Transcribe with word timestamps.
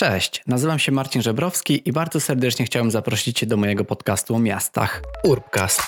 Cześć, 0.00 0.42
nazywam 0.46 0.78
się 0.78 0.92
Marcin 0.92 1.22
Żebrowski 1.22 1.88
i 1.88 1.92
bardzo 1.92 2.20
serdecznie 2.20 2.66
chciałem 2.66 2.90
zaprosić 2.90 3.38
Cię 3.38 3.46
do 3.46 3.56
mojego 3.56 3.84
podcastu 3.84 4.34
o 4.34 4.38
miastach 4.38 5.02
Urbcast. 5.24 5.82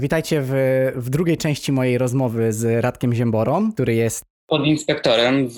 Witajcie 0.00 0.42
w, 0.42 0.52
w 0.96 1.10
drugiej 1.10 1.36
części 1.36 1.72
mojej 1.72 1.98
rozmowy 1.98 2.52
z 2.52 2.84
Radkiem 2.84 3.14
Ziemborą, 3.14 3.72
który 3.72 3.94
jest 3.94 4.24
podinspektorem 4.50 5.48
w 5.48 5.56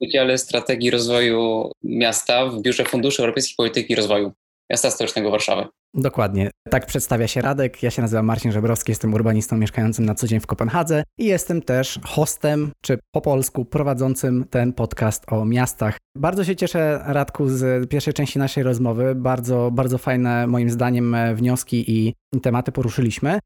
Wydziale 0.00 0.38
Strategii 0.38 0.90
Rozwoju 0.90 1.70
Miasta 1.84 2.46
w 2.46 2.62
Biurze 2.62 2.84
Funduszy 2.84 3.22
Europejskiej 3.22 3.54
Polityki 3.56 3.94
Rozwoju 3.94 4.32
Miasta 4.70 4.90
Stołecznego 4.90 5.30
Warszawy. 5.30 5.66
Dokładnie. 5.94 6.50
Tak 6.70 6.86
przedstawia 6.86 7.26
się 7.28 7.40
Radek. 7.40 7.82
Ja 7.82 7.90
się 7.90 8.02
nazywam 8.02 8.26
Marcin 8.26 8.52
Żebrowski, 8.52 8.90
jestem 8.90 9.14
urbanistą 9.14 9.56
mieszkającym 9.56 10.04
na 10.04 10.14
co 10.14 10.26
dzień 10.26 10.40
w 10.40 10.46
Kopenhadze 10.46 11.02
i 11.18 11.24
jestem 11.24 11.62
też 11.62 12.00
hostem, 12.04 12.72
czy 12.82 12.98
po 13.10 13.20
polsku 13.20 13.64
prowadzącym 13.64 14.44
ten 14.50 14.72
podcast 14.72 15.32
o 15.32 15.44
miastach. 15.44 15.98
Bardzo 16.16 16.44
się 16.44 16.56
cieszę, 16.56 17.00
Radku, 17.06 17.48
z 17.48 17.90
pierwszej 17.90 18.14
części 18.14 18.38
naszej 18.38 18.62
rozmowy. 18.62 19.14
Bardzo, 19.14 19.70
bardzo 19.72 19.98
fajne 19.98 20.46
moim 20.46 20.70
zdaniem 20.70 21.16
wnioski 21.34 21.84
i 21.90 22.14
tematy 22.42 22.72
poruszyliśmy. 22.72 23.38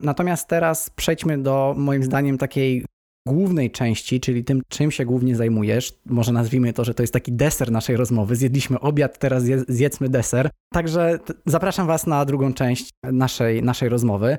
Natomiast 0.00 0.48
teraz 0.48 0.90
przejdźmy 0.90 1.38
do 1.38 1.74
moim 1.76 2.02
zdaniem 2.02 2.38
takiej 2.38 2.84
głównej 3.26 3.70
części, 3.70 4.20
czyli 4.20 4.44
tym, 4.44 4.62
czym 4.68 4.90
się 4.90 5.04
głównie 5.04 5.36
zajmujesz. 5.36 5.92
Może 6.06 6.32
nazwijmy 6.32 6.72
to, 6.72 6.84
że 6.84 6.94
to 6.94 7.02
jest 7.02 7.12
taki 7.12 7.32
deser 7.32 7.72
naszej 7.72 7.96
rozmowy. 7.96 8.36
Zjedliśmy 8.36 8.80
obiad, 8.80 9.18
teraz 9.18 9.44
zjedzmy 9.68 10.08
deser. 10.08 10.50
Także 10.72 11.18
zapraszam 11.46 11.86
Was 11.86 12.06
na 12.06 12.24
drugą 12.24 12.54
część 12.54 12.90
naszej, 13.02 13.62
naszej 13.62 13.88
rozmowy. 13.88 14.38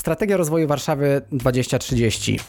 Strategia 0.00 0.36
rozwoju 0.36 0.68
Warszawy 0.68 1.22
2030. 1.32 2.40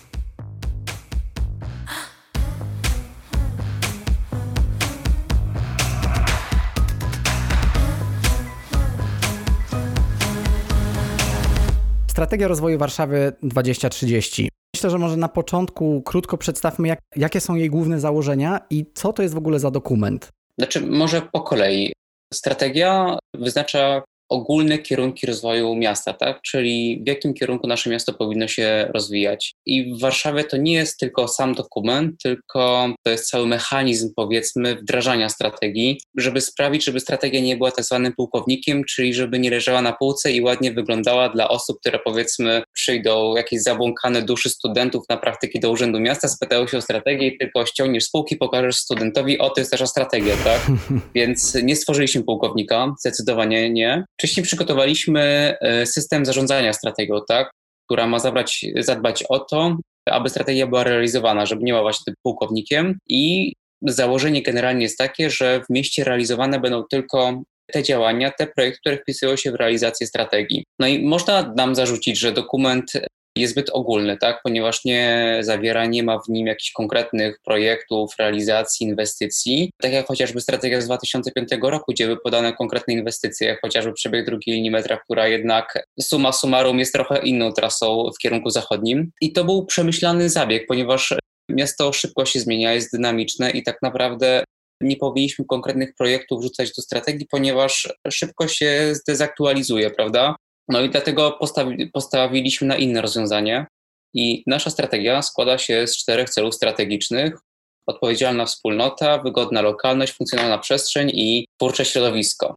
Strategia 12.08 12.48
rozwoju 12.48 12.78
Warszawy 12.78 13.34
2030 13.44 14.55
myślę, 14.76 14.90
że 14.90 14.98
może 14.98 15.18
na 15.18 15.30
początku 15.30 16.02
krótko 16.02 16.38
przedstawmy, 16.38 16.88
jak, 16.88 17.00
jakie 17.16 17.42
są 17.42 17.56
jej 17.56 17.70
główne 17.70 18.00
założenia 18.00 18.60
i 18.70 18.86
co 18.94 19.14
to 19.14 19.22
jest 19.24 19.34
w 19.34 19.38
ogóle 19.38 19.60
za 19.60 19.72
dokument. 19.72 20.30
Znaczy, 20.58 20.82
może 20.82 21.22
po 21.22 21.42
kolei. 21.42 21.94
Strategia 22.34 23.20
wyznacza 23.34 24.04
ogólne 24.30 24.78
kierunki 24.78 25.28
rozwoju 25.28 25.76
miasta, 25.76 26.14
tak? 26.14 26.42
czyli 26.42 27.02
w 27.06 27.08
jakim 27.08 27.34
kierunku 27.34 27.68
nasze 27.68 27.90
miasto 27.90 28.14
powinno 28.14 28.48
się 28.48 28.88
rozwijać. 28.94 29.56
I 29.66 29.94
w 29.94 30.00
Warszawie 30.00 30.44
to 30.44 30.58
nie 30.58 30.74
jest 30.74 31.00
tylko 31.00 31.28
sam 31.28 31.54
dokument, 31.54 32.16
tylko 32.24 32.90
to 33.04 33.12
jest 33.12 33.30
cały 33.30 33.48
mechanizm, 33.48 34.14
powiedzmy, 34.16 34.76
wdrażania 34.76 35.30
strategii, 35.30 36.00
żeby 36.18 36.42
sprawić, 36.42 36.86
żeby 36.86 37.00
strategia 37.00 37.42
nie 37.42 37.58
była 37.58 37.72
tak 37.72 37.86
zwanym 37.86 38.14
pułkownikiem, 38.14 38.84
czyli 38.84 39.14
żeby 39.14 39.40
nie 39.40 39.50
leżała 39.50 39.82
na 39.82 39.94
półce 39.94 40.32
i 40.32 40.42
ładnie 40.42 40.72
wyglądała 40.72 41.30
dla 41.30 41.50
osób, 41.50 41.80
które 41.80 42.00
powiedzmy 42.00 42.64
przyjdą, 42.74 43.36
jakieś 43.36 43.62
zabłąkane 43.62 44.22
duszy 44.22 44.50
studentów 44.50 45.04
na 45.10 45.18
praktyki 45.18 45.60
do 45.60 45.72
Urzędu 45.72 46.00
Miasta, 46.00 46.28
spytają 46.28 46.68
się 46.68 46.78
o 46.78 46.82
strategię 46.82 47.28
i 47.28 47.38
tylko 47.38 47.66
ściągniesz 47.66 48.04
spółki, 48.04 48.36
pokażesz 48.36 48.76
studentowi, 48.76 49.40
o 49.40 49.50
to 49.50 49.62
jest 49.62 49.72
nasza 49.72 49.88
strategia, 49.88 50.36
tak? 50.44 50.62
Więc 51.16 51.58
nie 51.64 51.76
stworzyliśmy 51.76 52.24
pułkownika, 52.24 52.96
zdecydowanie 53.00 53.70
nie. 53.70 54.06
Wcześniej 54.18 54.44
przygotowaliśmy 54.44 55.56
e, 55.62 55.86
system 55.86 56.26
zarządzania 56.26 56.74
strategią, 56.74 57.20
tak, 57.28 57.52
która 57.86 58.08
ma 58.08 58.20
zabrać, 58.20 58.66
zadbać 58.76 59.24
o 59.30 59.40
to, 59.40 59.78
aby 60.10 60.30
strategia 60.30 60.68
była 60.68 60.84
realizowana, 60.84 61.46
żeby 61.46 61.64
nie 61.64 61.72
była 61.72 61.82
właśnie 61.82 62.04
tym 62.06 62.16
pułkownikiem. 62.24 62.98
I 63.10 63.54
założenie 63.82 64.42
generalnie 64.42 64.84
jest 64.84 64.98
takie, 64.98 65.30
że 65.30 65.62
w 65.70 65.74
mieście 65.74 66.04
realizowane 66.04 66.60
będą 66.60 66.84
tylko 66.92 67.44
te 67.72 67.84
działania, 67.84 68.32
te 68.32 68.48
projekty, 68.48 68.80
które 68.80 68.98
wpisują 68.98 69.36
się 69.36 69.52
w 69.52 69.56
realizację 69.56 70.08
strategii. 70.08 70.64
No 70.80 70.88
i 70.88 71.04
można 71.04 71.54
nam 71.58 71.76
zarzucić, 71.76 72.20
że 72.20 72.32
dokument 72.32 72.92
jest 73.38 73.54
zbyt 73.54 73.70
ogólny, 73.70 74.18
tak? 74.18 74.40
ponieważ 74.44 74.86
nie 74.86 75.38
zawiera, 75.42 75.86
nie 75.86 76.04
ma 76.04 76.20
w 76.20 76.30
nim 76.30 76.48
jakichś 76.48 76.72
konkretnych 76.72 77.40
projektów, 77.46 78.14
realizacji, 78.20 78.88
inwestycji. 78.88 79.72
Tak 79.82 79.94
jak 79.94 80.08
chociażby 80.08 80.42
strategia 80.42 80.82
z 80.82 80.86
2005 80.86 81.50
roku, 81.62 81.92
gdzie 81.92 82.06
były 82.06 82.18
podane 82.24 82.54
konkretne 82.54 82.94
inwestycje, 82.94 83.48
jak 83.48 83.62
chociażby 83.62 83.94
przebieg 83.94 84.26
drugiej 84.26 84.56
linii 84.56 84.72
metra, 84.72 84.98
która 84.98 85.28
jednak 85.28 85.86
suma 86.02 86.32
summarum 86.32 86.80
jest 86.80 86.94
trochę 86.94 87.20
inną 87.20 87.52
trasą 87.52 88.10
w 88.16 88.18
kierunku 88.18 88.50
zachodnim. 88.50 89.12
I 89.22 89.34
to 89.34 89.44
był 89.44 89.66
przemyślany 89.66 90.30
zabieg, 90.30 90.68
ponieważ 90.68 91.14
miasto 91.50 91.94
szybko 91.94 92.26
się 92.26 92.40
zmienia, 92.40 92.74
jest 92.74 92.92
dynamiczne 92.92 93.52
i 93.52 93.64
tak 93.64 93.78
naprawdę 93.82 94.44
nie 94.82 94.98
powinniśmy 94.98 95.46
konkretnych 95.46 95.96
projektów 95.98 96.40
wrzucać 96.40 96.72
do 96.76 96.82
strategii, 96.82 97.28
ponieważ 97.32 97.94
szybko 98.12 98.48
się 98.48 98.96
zdezaktualizuje, 98.96 99.92
prawda? 99.92 100.36
No 100.70 100.82
i 100.82 100.90
dlatego 100.90 101.32
postawi, 101.32 101.92
postawiliśmy 101.94 102.68
na 102.68 102.78
inne 102.78 103.02
rozwiązanie. 103.02 103.66
I 104.14 104.44
nasza 104.48 104.70
strategia 104.70 105.22
składa 105.22 105.58
się 105.58 105.88
z 105.88 105.98
czterech 105.98 106.30
celów 106.30 106.56
strategicznych: 106.56 107.40
odpowiedzialna 107.88 108.46
wspólnota, 108.46 109.18
wygodna 109.18 109.62
lokalność, 109.62 110.14
funkcjonalna 110.14 110.58
przestrzeń 110.58 111.12
i 111.14 111.48
twórcze 111.58 111.86
środowisko. 111.86 112.56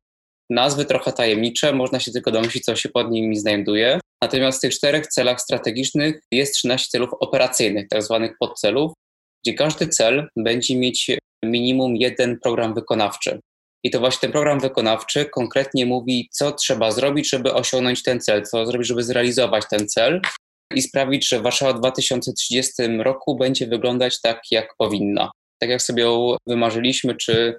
Nazwy 0.51 0.85
trochę 0.85 1.13
tajemnicze, 1.13 1.73
można 1.73 2.01
się 2.01 2.13
tylko 2.13 2.31
domyślić, 2.31 2.65
co 2.65 2.77
się 2.77 2.89
pod 2.89 3.11
nimi 3.11 3.37
znajduje. 3.37 4.01
Natomiast 4.23 4.59
w 4.59 4.61
tych 4.61 4.75
czterech 4.75 5.07
celach 5.07 5.41
strategicznych 5.41 6.21
jest 6.33 6.55
13 6.55 6.89
celów 6.91 7.11
operacyjnych, 7.21 7.89
tak 7.89 8.03
zwanych 8.03 8.33
podcelów, 8.41 8.93
gdzie 9.45 9.55
każdy 9.55 9.89
cel 9.89 10.29
będzie 10.37 10.79
mieć 10.79 11.11
minimum 11.45 11.97
jeden 11.97 12.39
program 12.41 12.75
wykonawczy. 12.75 13.41
I 13.85 13.91
to 13.91 14.01
właśnie 14.01 14.21
ten 14.21 14.33
program 14.33 14.61
wykonawczy 14.61 15.25
konkretnie 15.25 15.87
mówi, 15.87 16.29
co 16.33 16.53
trzeba 16.53 16.91
zrobić, 16.93 17.31
żeby 17.31 17.55
osiągnąć 17.55 18.03
ten 18.03 18.21
cel, 18.21 18.43
co 18.43 18.67
zrobić, 18.67 18.89
żeby 18.89 19.03
zrealizować 19.03 19.65
ten 19.71 19.89
cel 19.89 20.21
i 20.75 20.83
sprawić, 20.83 21.29
że 21.29 21.41
Warszawa 21.41 21.73
w 21.73 21.81
2030 21.81 22.73
roku 22.99 23.37
będzie 23.37 23.67
wyglądać 23.67 24.21
tak, 24.21 24.41
jak 24.51 24.75
powinna. 24.79 25.31
Tak 25.61 25.71
jak 25.71 25.83
sobie 25.83 26.03
ją 26.03 26.37
wymarzyliśmy, 26.47 27.17
czy 27.17 27.59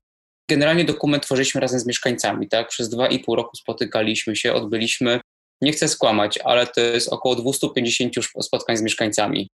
generalnie 0.50 0.86
dokument 0.86 1.24
tworzyliśmy 1.24 1.62
razem 1.62 1.80
z 1.80 1.88
mieszkańcami, 1.88 2.48
tak? 2.48 2.68
Przez 2.68 2.90
dwa 2.90 3.08
i 3.08 3.20
pół 3.20 3.36
roku 3.36 3.56
spotykaliśmy 3.56 4.36
się, 4.36 4.54
odbyliśmy, 4.54 5.20
nie 5.62 5.72
chcę 5.72 5.88
skłamać, 5.88 6.40
ale 6.44 6.68
to 6.68 6.82
jest 6.82 7.14
około 7.14 7.36
250 7.36 8.14
spotkań 8.42 8.78
z 8.78 8.82
mieszkańcami. 8.82 9.50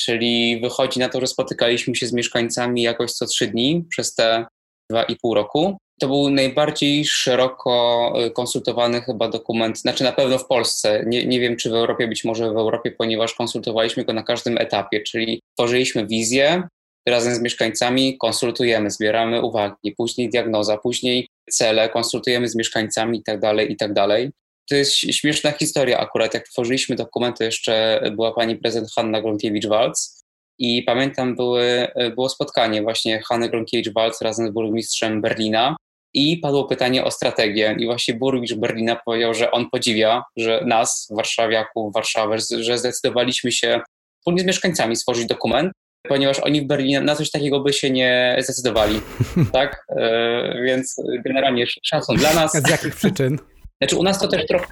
Czyli 0.00 0.60
wychodzi 0.60 1.00
na 1.00 1.08
to, 1.08 1.20
że 1.20 1.26
spotykaliśmy 1.26 1.96
się 1.96 2.06
z 2.06 2.12
mieszkańcami 2.12 2.82
jakoś 2.82 3.12
co 3.12 3.26
trzy 3.26 3.46
dni 3.46 3.84
przez 3.90 4.14
te 4.14 4.46
dwa 4.90 5.02
i 5.02 5.16
pół 5.16 5.34
roku 5.34 5.76
to 6.00 6.06
był 6.06 6.30
najbardziej 6.30 7.04
szeroko 7.04 8.12
y, 8.26 8.30
konsultowany 8.30 9.00
chyba 9.00 9.28
dokument, 9.28 9.78
znaczy 9.78 10.04
na 10.04 10.12
pewno 10.12 10.38
w 10.38 10.46
Polsce, 10.46 11.04
nie, 11.06 11.26
nie 11.26 11.40
wiem 11.40 11.56
czy 11.56 11.70
w 11.70 11.74
Europie, 11.74 12.08
być 12.08 12.24
może 12.24 12.52
w 12.52 12.56
Europie, 12.56 12.90
ponieważ 12.90 13.34
konsultowaliśmy 13.34 14.04
go 14.04 14.12
na 14.12 14.22
każdym 14.22 14.58
etapie, 14.58 15.02
czyli 15.02 15.40
tworzyliśmy 15.54 16.06
wizję, 16.06 16.68
razem 17.08 17.34
z 17.34 17.40
mieszkańcami 17.40 18.18
konsultujemy, 18.18 18.90
zbieramy 18.90 19.42
uwagi, 19.42 19.92
później 19.96 20.30
diagnoza, 20.30 20.78
później 20.78 21.28
cele, 21.50 21.88
konsultujemy 21.88 22.48
z 22.48 22.56
mieszkańcami 22.56 23.18
itd., 23.18 23.40
tak 23.40 23.70
itd. 23.70 24.30
To 24.68 24.74
jest 24.74 24.92
śmieszna 24.92 25.52
historia 25.52 25.98
akurat, 25.98 26.34
jak 26.34 26.48
tworzyliśmy 26.48 26.96
dokumenty, 26.96 27.44
jeszcze 27.44 28.00
była 28.16 28.32
pani 28.32 28.56
prezydent 28.56 28.92
Hanna 28.92 29.22
Gronkiewicz-Walc 29.22 30.24
i 30.58 30.82
pamiętam 30.82 31.36
były, 31.36 31.88
było 32.14 32.28
spotkanie 32.28 32.82
właśnie 32.82 33.22
Hanny 33.28 33.48
Gronkiewicz-Walc 33.48 34.12
razem 34.22 34.48
z 34.48 34.50
burmistrzem 34.50 35.20
Berlina 35.20 35.76
i 36.14 36.36
padło 36.36 36.64
pytanie 36.64 37.04
o 37.04 37.10
strategię. 37.10 37.76
I 37.78 37.86
właśnie 37.86 38.14
burmistrz 38.14 38.56
Berlina 38.56 38.96
powiedział, 39.04 39.34
że 39.34 39.50
on 39.50 39.70
podziwia, 39.70 40.22
że 40.36 40.62
nas, 40.66 41.08
warszawiaków, 41.16 41.94
Warszawę, 41.94 42.36
że 42.60 42.78
zdecydowaliśmy 42.78 43.52
się 43.52 43.80
wspólnie 44.18 44.40
z 44.40 44.46
mieszkańcami 44.46 44.96
stworzyć 44.96 45.26
dokument, 45.26 45.72
ponieważ 46.08 46.38
oni 46.38 46.62
w 46.62 46.66
Berlinie 46.66 47.00
na 47.00 47.16
coś 47.16 47.30
takiego 47.30 47.60
by 47.60 47.72
się 47.72 47.90
nie 47.90 48.36
zdecydowali. 48.40 49.00
tak? 49.52 49.84
E, 49.96 50.62
więc 50.62 50.96
generalnie 51.24 51.66
szacun 51.82 52.16
dla 52.16 52.34
nas. 52.34 52.52
Z 52.52 52.70
jakich 52.70 52.94
przyczyn? 52.94 53.38
Znaczy 53.82 53.96
u 53.96 54.02
nas 54.02 54.18
to 54.18 54.28
też 54.28 54.46
trochę... 54.46 54.66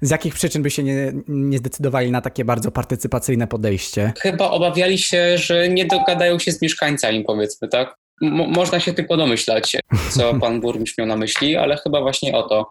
Z 0.00 0.10
jakich 0.10 0.34
przyczyn 0.34 0.62
by 0.62 0.70
się 0.70 0.82
nie, 0.82 1.12
nie 1.28 1.58
zdecydowali 1.58 2.10
na 2.10 2.20
takie 2.20 2.44
bardzo 2.44 2.70
partycypacyjne 2.70 3.46
podejście? 3.46 4.12
Chyba 4.20 4.50
obawiali 4.50 4.98
się, 4.98 5.38
że 5.38 5.68
nie 5.68 5.84
dogadają 5.84 6.38
się 6.38 6.52
z 6.52 6.62
mieszkańcami, 6.62 7.24
powiedzmy, 7.24 7.68
tak? 7.68 7.94
można 8.30 8.80
się 8.80 8.92
tylko 8.92 9.16
domyślać, 9.16 9.76
co 10.10 10.34
pan 10.40 10.60
burmistrz 10.60 10.98
miał 10.98 11.06
na 11.06 11.16
myśli, 11.16 11.56
ale 11.56 11.76
chyba 11.76 12.00
właśnie 12.00 12.36
o 12.36 12.42
to, 12.42 12.70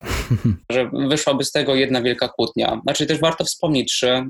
że 0.72 0.90
wyszłaby 1.08 1.44
z 1.44 1.52
tego 1.52 1.74
jedna 1.74 2.02
wielka 2.02 2.28
kłótnia. 2.28 2.80
Znaczy 2.82 3.06
też 3.06 3.20
warto 3.20 3.44
wspomnieć, 3.44 3.98
że 3.98 4.26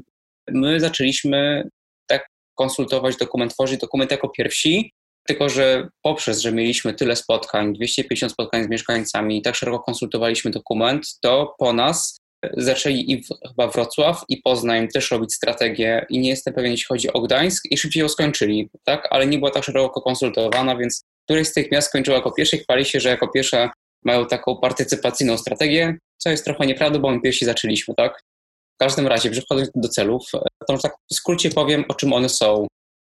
my 0.48 0.80
zaczęliśmy 0.80 1.68
tak 2.06 2.26
konsultować 2.54 3.16
dokument, 3.16 3.52
tworzyć 3.54 3.80
dokument 3.80 4.10
jako 4.10 4.28
pierwsi, 4.28 4.92
Tylko, 5.30 5.48
że 5.48 5.88
poprzez, 6.02 6.40
że 6.40 6.52
mieliśmy 6.52 6.94
tyle 6.94 7.16
spotkań, 7.16 7.72
250 7.72 8.32
spotkań 8.32 8.64
z 8.64 8.68
mieszkańcami, 8.68 9.42
tak 9.42 9.54
szeroko 9.54 9.84
konsultowaliśmy 9.84 10.50
dokument, 10.50 11.06
to 11.20 11.54
po 11.58 11.72
nas 11.72 12.18
zaczęli 12.56 13.12
i 13.12 13.22
w, 13.22 13.28
chyba 13.48 13.68
Wrocław 13.68 14.24
i 14.28 14.36
Poznań 14.36 14.88
też 14.88 15.10
robić 15.10 15.34
strategię 15.34 16.06
i 16.08 16.18
nie 16.18 16.28
jestem 16.28 16.54
pewien, 16.54 16.70
jeśli 16.70 16.86
chodzi 16.86 17.12
o 17.12 17.20
Gdańsk 17.20 17.64
i 17.70 17.78
szybciej 17.78 18.00
ją 18.00 18.08
skończyli, 18.08 18.68
tak? 18.84 19.08
Ale 19.10 19.26
nie 19.26 19.38
była 19.38 19.50
tak 19.50 19.64
szeroko 19.64 20.02
konsultowana, 20.02 20.76
więc 20.76 21.02
któreś 21.24 21.48
z 21.48 21.52
tych 21.52 21.70
miast 21.70 21.88
skończyło 21.88 22.16
jako 22.16 22.32
pierwsze 22.32 22.56
i 22.56 22.60
chwali 22.60 22.84
się, 22.84 23.00
że 23.00 23.08
jako 23.08 23.28
pierwsze 23.28 23.70
mają 24.04 24.26
taką 24.26 24.56
partycypacyjną 24.56 25.36
strategię, 25.36 25.98
co 26.18 26.30
jest 26.30 26.44
trochę 26.44 26.66
nieprawdą, 26.66 26.98
bo 26.98 27.10
my 27.10 27.20
pierwsi 27.20 27.44
zaczęliśmy, 27.44 27.94
tak? 27.94 28.20
W 28.74 28.78
każdym 28.78 29.06
razie, 29.06 29.30
przechodząc 29.30 29.70
do 29.74 29.88
celów, 29.88 30.22
to 30.68 30.78
tak 30.78 30.92
w 31.10 31.14
skrócie 31.14 31.50
powiem, 31.50 31.84
o 31.88 31.94
czym 31.94 32.12
one 32.12 32.28
są. 32.28 32.66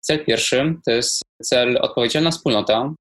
Cel 0.07 0.25
pierwszy 0.25 0.75
to 0.87 0.91
jest 0.93 1.23
cel 1.43 1.79
odpowiedzialna 1.83 2.31
wspólnota, 2.31 2.95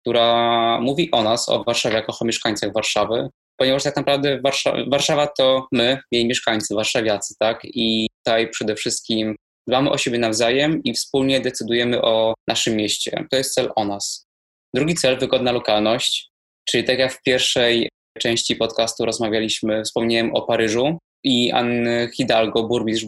która 0.00 0.80
mówi 0.80 1.10
o 1.10 1.22
nas, 1.22 1.48
o 1.48 1.64
Warszawie 1.64 1.96
jako 1.96 2.12
o 2.20 2.24
mieszkańcach 2.24 2.72
Warszawy, 2.72 3.28
ponieważ 3.56 3.82
tak 3.82 3.96
naprawdę 3.96 4.40
Warszawa, 4.40 4.78
Warszawa 4.90 5.26
to 5.26 5.66
my, 5.72 5.98
jej 6.12 6.26
mieszkańcy, 6.26 6.74
warszawiacy, 6.74 7.34
tak? 7.38 7.60
I 7.64 8.06
tutaj 8.24 8.50
przede 8.50 8.74
wszystkim 8.74 9.36
dbamy 9.68 9.90
o 9.90 9.98
siebie 9.98 10.18
nawzajem 10.18 10.82
i 10.82 10.92
wspólnie 10.94 11.40
decydujemy 11.40 12.02
o 12.02 12.34
naszym 12.48 12.76
mieście. 12.76 13.26
To 13.30 13.36
jest 13.36 13.54
cel 13.54 13.72
o 13.76 13.84
nas. 13.84 14.26
Drugi 14.74 14.94
cel, 14.94 15.18
wygodna 15.18 15.52
lokalność, 15.52 16.28
czyli 16.68 16.84
tak 16.84 16.98
jak 16.98 17.12
w 17.12 17.22
pierwszej 17.22 17.88
części 18.18 18.56
podcastu 18.56 19.04
rozmawialiśmy, 19.04 19.82
wspomniałem 19.84 20.34
o 20.34 20.42
Paryżu 20.42 20.98
i 21.24 21.52
Anny 21.52 22.10
Hidalgo, 22.16 22.62
burmistrz 22.62 23.06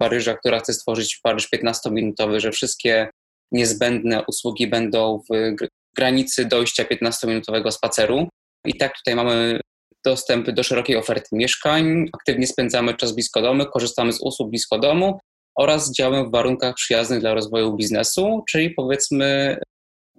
Paryża, 0.00 0.34
która 0.36 0.60
chce 0.60 0.72
stworzyć 0.72 1.20
Paryż 1.22 1.48
15-minutowy, 1.54 2.40
że 2.40 2.50
wszystkie 2.50 3.10
niezbędne 3.52 4.24
usługi 4.28 4.66
będą 4.66 5.20
w 5.30 5.54
granicy 5.96 6.44
dojścia 6.44 6.84
15-minutowego 6.84 7.70
spaceru. 7.70 8.28
I 8.66 8.74
tak 8.78 8.96
tutaj 8.98 9.14
mamy 9.14 9.60
dostęp 10.04 10.50
do 10.50 10.62
szerokiej 10.62 10.96
oferty 10.96 11.28
mieszkań, 11.32 12.06
aktywnie 12.12 12.46
spędzamy 12.46 12.94
czas 12.94 13.12
blisko 13.12 13.42
domu, 13.42 13.66
korzystamy 13.66 14.12
z 14.12 14.20
usług 14.20 14.50
blisko 14.50 14.78
domu 14.78 15.18
oraz 15.58 15.92
działamy 15.92 16.28
w 16.28 16.30
warunkach 16.32 16.74
przyjaznych 16.74 17.20
dla 17.20 17.34
rozwoju 17.34 17.76
biznesu, 17.76 18.44
czyli 18.50 18.70
powiedzmy 18.70 19.56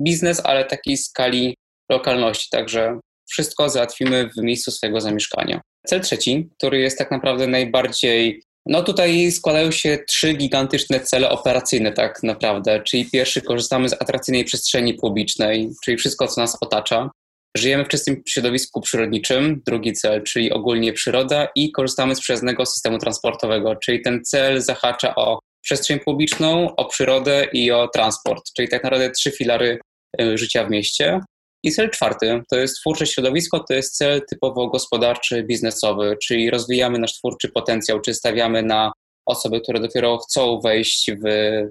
biznes, 0.01 0.41
ale 0.43 0.65
takiej 0.65 0.97
skali 0.97 1.55
lokalności, 1.91 2.49
także 2.51 2.99
wszystko 3.29 3.69
załatwimy 3.69 4.29
w 4.37 4.41
miejscu 4.41 4.71
swojego 4.71 5.01
zamieszkania. 5.01 5.61
Cel 5.87 6.01
trzeci, 6.01 6.49
który 6.57 6.79
jest 6.79 6.97
tak 6.97 7.11
naprawdę 7.11 7.47
najbardziej 7.47 8.43
no 8.65 8.83
tutaj 8.83 9.31
składają 9.31 9.71
się 9.71 9.97
trzy 10.07 10.33
gigantyczne 10.33 10.99
cele 10.99 11.29
operacyjne 11.29 11.91
tak 11.91 12.23
naprawdę, 12.23 12.83
czyli 12.83 13.09
pierwszy 13.11 13.41
korzystamy 13.41 13.89
z 13.89 13.93
atrakcyjnej 13.93 14.45
przestrzeni 14.45 14.93
publicznej, 14.93 15.69
czyli 15.83 15.97
wszystko, 15.97 16.27
co 16.27 16.41
nas 16.41 16.57
otacza. 16.61 17.09
Żyjemy 17.57 17.85
w 17.85 17.87
czystym 17.87 18.21
środowisku 18.27 18.81
przyrodniczym, 18.81 19.61
drugi 19.65 19.93
cel, 19.93 20.23
czyli 20.23 20.51
ogólnie 20.51 20.93
przyroda 20.93 21.47
i 21.55 21.71
korzystamy 21.71 22.15
z 22.15 22.19
przyjaznego 22.19 22.65
systemu 22.65 22.97
transportowego, 22.97 23.75
czyli 23.75 24.01
ten 24.01 24.23
cel 24.23 24.61
zahacza 24.61 25.15
o 25.15 25.39
przestrzeń 25.61 25.99
publiczną, 25.99 26.75
o 26.75 26.85
przyrodę 26.85 27.47
i 27.53 27.71
o 27.71 27.87
transport, 27.87 28.43
czyli 28.55 28.67
tak 28.69 28.83
naprawdę 28.83 29.11
trzy 29.11 29.31
filary 29.31 29.79
y, 30.21 30.37
życia 30.37 30.65
w 30.65 30.69
mieście. 30.69 31.19
I 31.63 31.71
cel 31.71 31.89
czwarty 31.89 32.43
to 32.49 32.57
jest 32.57 32.79
twórcze 32.79 33.07
środowisko, 33.07 33.59
to 33.59 33.73
jest 33.73 33.97
cel 33.97 34.21
typowo 34.29 34.67
gospodarczy, 34.67 35.43
biznesowy, 35.43 36.17
czyli 36.23 36.49
rozwijamy 36.49 36.99
nasz 36.99 37.13
twórczy 37.13 37.49
potencjał, 37.49 38.01
czy 38.01 38.13
stawiamy 38.13 38.63
na 38.63 38.91
osoby, 39.25 39.61
które 39.61 39.79
dopiero 39.79 40.17
chcą 40.17 40.59
wejść 40.59 41.11
w 41.11 41.27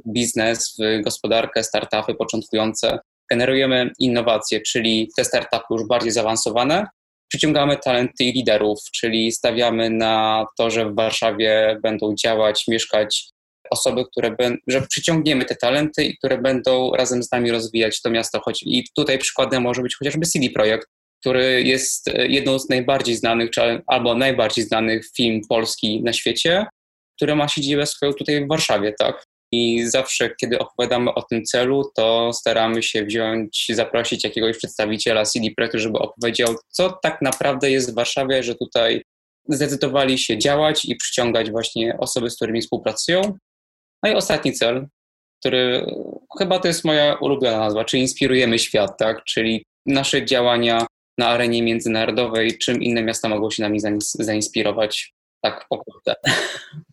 biznes, 0.09 0.77
w 0.79 1.03
gospodarkę, 1.03 1.65
startupy 1.65 2.15
początkujące. 2.15 2.99
Generujemy 3.31 3.91
innowacje, 3.99 4.61
czyli 4.61 5.09
te 5.17 5.25
startupy 5.25 5.65
już 5.71 5.87
bardziej 5.89 6.11
zaawansowane. 6.13 6.87
Przyciągamy 7.29 7.77
talenty 7.77 8.25
i 8.25 8.33
liderów, 8.33 8.79
czyli 8.95 9.33
stawiamy 9.33 9.91
na 9.91 10.47
to, 10.59 10.71
że 10.71 10.91
w 10.91 10.95
Warszawie 10.95 11.79
będą 11.83 12.15
działać, 12.15 12.65
mieszkać 12.69 13.31
osoby, 13.71 14.05
które 14.13 14.31
ben, 14.31 14.59
że 14.67 14.83
przyciągniemy 14.83 15.45
te 15.45 15.57
talenty 15.57 16.05
i 16.05 16.17
które 16.17 16.39
będą 16.39 16.93
razem 16.93 17.23
z 17.23 17.33
nami 17.33 17.51
rozwijać 17.51 18.03
to 18.03 18.11
miasto. 18.11 18.41
Choć 18.41 18.63
I 18.63 18.85
tutaj 18.97 19.19
przykładem 19.19 19.63
może 19.63 19.83
być 19.83 19.97
chociażby 19.97 20.27
CD 20.27 20.51
Projekt, 20.51 20.89
który 21.21 21.63
jest 21.63 22.09
e, 22.09 22.27
jedną 22.27 22.59
z 22.59 22.69
najbardziej 22.69 23.17
znanych, 23.17 23.51
czy 23.51 23.83
albo 23.87 24.15
najbardziej 24.15 24.65
znanych 24.65 25.07
film 25.17 25.41
polski 25.49 26.03
na 26.03 26.13
świecie, 26.13 26.67
który 27.17 27.37
ma 27.37 27.49
siedzibę 27.49 27.87
swoją 27.87 28.13
tutaj 28.13 28.45
w 28.45 28.49
Warszawie, 28.49 28.95
tak? 28.99 29.25
I 29.53 29.83
zawsze, 29.87 30.31
kiedy 30.41 30.59
opowiadamy 30.59 31.15
o 31.15 31.23
tym 31.23 31.45
celu, 31.45 31.91
to 31.97 32.33
staramy 32.33 32.83
się 32.83 33.05
wziąć, 33.05 33.67
zaprosić 33.71 34.25
jakiegoś 34.25 34.59
przedstawiciela 34.59 35.25
CD 35.25 35.49
Projektu, 35.57 35.79
żeby 35.79 35.99
opowiedział, 35.99 36.55
co 36.69 36.99
tak 37.03 37.23
naprawdę 37.23 37.71
jest 37.71 37.93
w 37.93 37.95
Warszawie, 37.95 38.43
że 38.43 38.55
tutaj 38.55 39.03
zdecydowali 39.49 40.19
się 40.19 40.39
działać 40.39 40.85
i 40.85 40.97
przyciągać 40.97 41.51
właśnie 41.51 41.97
osoby, 41.99 42.31
z 42.31 42.37
którymi 42.37 42.61
współpracują. 42.61 43.21
No 44.03 44.11
i 44.11 44.15
ostatni 44.15 44.53
cel, 44.53 44.87
który 45.41 45.87
chyba 46.39 46.59
to 46.59 46.69
jest 46.69 46.85
moja 46.85 47.15
ulubiona 47.15 47.59
nazwa, 47.59 47.85
czyli 47.85 48.03
inspirujemy 48.03 48.59
świat, 48.59 48.99
tak? 48.99 49.25
Czyli 49.25 49.65
nasze 49.87 50.25
działania 50.25 50.87
na 51.19 51.29
arenie 51.29 51.63
międzynarodowej, 51.63 52.59
czym 52.59 52.83
inne 52.83 53.03
miasta 53.03 53.29
mogą 53.29 53.51
się 53.51 53.63
nami 53.63 53.81
zainspirować. 54.15 55.15
Tak, 55.43 55.67
pokrótce. 55.69 56.15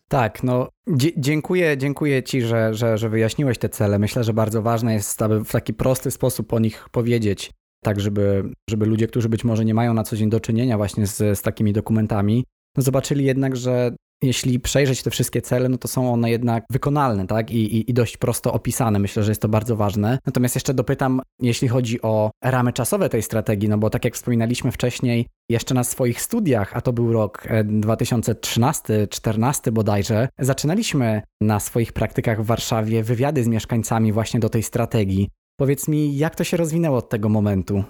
Tak, 0.08 0.42
no 0.42 0.68
dziękuję, 1.16 1.76
dziękuję 1.78 2.22
Ci, 2.22 2.42
że, 2.42 2.74
że, 2.74 2.98
że 2.98 3.08
wyjaśniłeś 3.08 3.58
te 3.58 3.68
cele. 3.68 3.98
Myślę, 3.98 4.24
że 4.24 4.32
bardzo 4.32 4.62
ważne 4.62 4.94
jest, 4.94 5.22
aby 5.22 5.44
w 5.44 5.50
taki 5.50 5.74
prosty 5.74 6.10
sposób 6.10 6.52
o 6.52 6.58
nich 6.58 6.88
powiedzieć, 6.92 7.50
tak 7.84 8.00
żeby, 8.00 8.42
żeby 8.70 8.86
ludzie, 8.86 9.06
którzy 9.06 9.28
być 9.28 9.44
może 9.44 9.64
nie 9.64 9.74
mają 9.74 9.94
na 9.94 10.04
co 10.04 10.16
dzień 10.16 10.30
do 10.30 10.40
czynienia 10.40 10.76
właśnie 10.76 11.06
z, 11.06 11.38
z 11.38 11.42
takimi 11.42 11.72
dokumentami, 11.72 12.44
no 12.76 12.82
zobaczyli 12.82 13.24
jednak, 13.24 13.56
że 13.56 13.90
jeśli 14.22 14.60
przejrzeć 14.60 15.02
te 15.02 15.10
wszystkie 15.10 15.42
cele, 15.42 15.68
no 15.68 15.78
to 15.78 15.88
są 15.88 16.12
one 16.12 16.30
jednak 16.30 16.64
wykonalne, 16.70 17.26
tak? 17.26 17.50
I, 17.50 17.76
i, 17.76 17.90
I, 17.90 17.94
dość 17.94 18.16
prosto 18.16 18.52
opisane. 18.52 18.98
Myślę, 18.98 19.22
że 19.22 19.30
jest 19.30 19.42
to 19.42 19.48
bardzo 19.48 19.76
ważne. 19.76 20.18
Natomiast 20.26 20.54
jeszcze 20.54 20.74
dopytam, 20.74 21.22
jeśli 21.42 21.68
chodzi 21.68 22.02
o 22.02 22.30
ramy 22.44 22.72
czasowe 22.72 23.08
tej 23.08 23.22
strategii, 23.22 23.68
no 23.68 23.78
bo 23.78 23.90
tak 23.90 24.04
jak 24.04 24.14
wspominaliśmy 24.14 24.72
wcześniej, 24.72 25.26
jeszcze 25.50 25.74
na 25.74 25.84
swoich 25.84 26.22
studiach, 26.22 26.76
a 26.76 26.80
to 26.80 26.92
był 26.92 27.12
rok 27.12 27.46
2013-14 27.64 29.68
e, 29.68 29.72
bodajże, 29.72 30.28
zaczynaliśmy 30.38 31.22
na 31.40 31.60
swoich 31.60 31.92
praktykach 31.92 32.42
w 32.42 32.46
Warszawie 32.46 33.02
wywiady 33.02 33.44
z 33.44 33.48
mieszkańcami 33.48 34.12
właśnie 34.12 34.40
do 34.40 34.48
tej 34.48 34.62
strategii. 34.62 35.28
Powiedz 35.56 35.88
mi, 35.88 36.16
jak 36.16 36.36
to 36.36 36.44
się 36.44 36.56
rozwinęło 36.56 36.98
od 36.98 37.08
tego 37.08 37.28
momentu? 37.28 37.84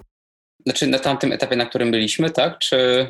Znaczy 0.65 0.87
na 0.87 0.99
tamtym 0.99 1.31
etapie, 1.31 1.55
na 1.55 1.65
którym 1.65 1.91
byliśmy, 1.91 2.29
tak? 2.29 2.57
Czy 2.57 3.07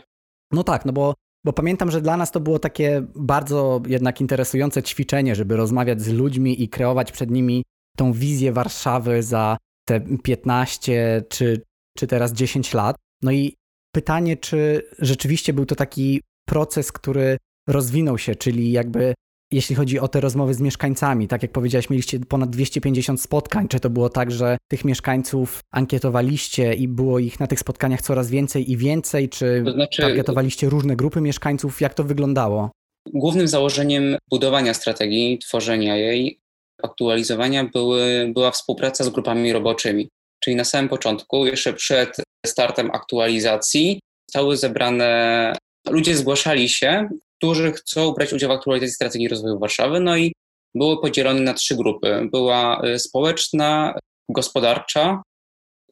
no 0.51 0.63
tak, 0.63 0.85
no 0.85 0.93
bo 0.93 1.13
bo 1.45 1.53
pamiętam, 1.53 1.91
że 1.91 2.01
dla 2.01 2.17
nas 2.17 2.31
to 2.31 2.39
było 2.39 2.59
takie 2.59 3.05
bardzo 3.15 3.81
jednak 3.87 4.21
interesujące 4.21 4.83
ćwiczenie, 4.83 5.35
żeby 5.35 5.55
rozmawiać 5.55 6.01
z 6.01 6.07
ludźmi 6.07 6.63
i 6.63 6.69
kreować 6.69 7.11
przed 7.11 7.31
nimi 7.31 7.63
tą 7.97 8.13
wizję 8.13 8.51
Warszawy 8.51 9.23
za 9.23 9.57
te 9.87 10.01
15 10.23 11.23
czy, 11.29 11.61
czy 11.97 12.07
teraz 12.07 12.33
10 12.33 12.73
lat. 12.73 12.95
No 13.21 13.31
i 13.31 13.55
pytanie, 13.95 14.37
czy 14.37 14.89
rzeczywiście 14.99 15.53
był 15.53 15.65
to 15.65 15.75
taki 15.75 16.21
proces, 16.47 16.91
który 16.91 17.37
rozwinął 17.67 18.17
się, 18.17 18.35
czyli 18.35 18.71
jakby 18.71 19.13
jeśli 19.51 19.75
chodzi 19.75 19.99
o 19.99 20.07
te 20.07 20.21
rozmowy 20.21 20.53
z 20.53 20.61
mieszkańcami, 20.61 21.27
tak 21.27 21.41
jak 21.41 21.51
powiedziałeś, 21.51 21.89
mieliście 21.89 22.19
ponad 22.19 22.49
250 22.49 23.21
spotkań. 23.21 23.67
Czy 23.67 23.79
to 23.79 23.89
było 23.89 24.09
tak, 24.09 24.31
że 24.31 24.57
tych 24.67 24.85
mieszkańców 24.85 25.59
ankietowaliście 25.71 26.73
i 26.73 26.87
było 26.87 27.19
ich 27.19 27.39
na 27.39 27.47
tych 27.47 27.59
spotkaniach 27.59 28.01
coraz 28.01 28.29
więcej 28.29 28.71
i 28.71 28.77
więcej? 28.77 29.29
Czy 29.29 29.61
to 29.65 29.71
znaczy, 29.71 30.01
targetowaliście 30.01 30.69
różne 30.69 30.95
grupy 30.95 31.21
mieszkańców? 31.21 31.81
Jak 31.81 31.93
to 31.93 32.03
wyglądało? 32.03 32.71
Głównym 33.13 33.47
założeniem 33.47 34.17
budowania 34.29 34.73
strategii, 34.73 35.39
tworzenia 35.39 35.97
jej, 35.97 36.39
aktualizowania 36.83 37.63
były, 37.63 38.31
była 38.33 38.51
współpraca 38.51 39.03
z 39.03 39.09
grupami 39.09 39.53
roboczymi. 39.53 40.09
Czyli 40.43 40.55
na 40.55 40.63
samym 40.63 40.89
początku, 40.89 41.45
jeszcze 41.45 41.73
przed 41.73 42.17
startem 42.45 42.91
aktualizacji, 42.91 43.99
zostały 44.29 44.57
zebrane, 44.57 45.53
ludzie 45.89 46.15
zgłaszali 46.17 46.69
się 46.69 47.09
którzy 47.39 47.71
chcą 47.71 48.11
brać 48.11 48.33
udział 48.33 48.49
w 48.49 48.53
aktualizacji 48.53 48.95
strategii 48.95 49.27
rozwoju 49.27 49.59
Warszawy. 49.59 49.99
No 49.99 50.17
i 50.17 50.33
były 50.75 51.01
podzielone 51.01 51.41
na 51.41 51.53
trzy 51.53 51.75
grupy. 51.75 52.27
Była 52.31 52.81
y, 52.85 52.99
społeczna, 52.99 53.99
gospodarcza 54.29 55.21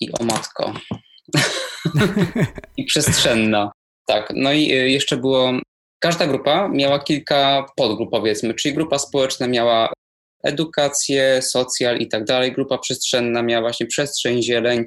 i 0.01 0.11
o 0.11 0.23
matko. 0.23 0.73
I 2.77 2.85
przestrzenna. 2.85 3.71
Tak. 4.07 4.33
No 4.35 4.53
i 4.53 4.71
y, 4.71 4.89
jeszcze 4.89 5.17
było. 5.17 5.51
Każda 5.99 6.27
grupa 6.27 6.67
miała 6.67 6.99
kilka 6.99 7.65
podgrup, 7.75 8.11
powiedzmy, 8.11 8.53
czyli 8.53 8.75
grupa 8.75 8.99
społeczna 8.99 9.47
miała 9.47 9.93
edukację, 10.43 11.41
socjal 11.41 11.97
i 11.97 12.07
tak 12.07 12.23
dalej. 12.25 12.51
Grupa 12.51 12.77
przestrzenna 12.77 13.41
miała 13.41 13.61
właśnie 13.61 13.85
przestrzeń, 13.85 14.43
zieleń, 14.43 14.85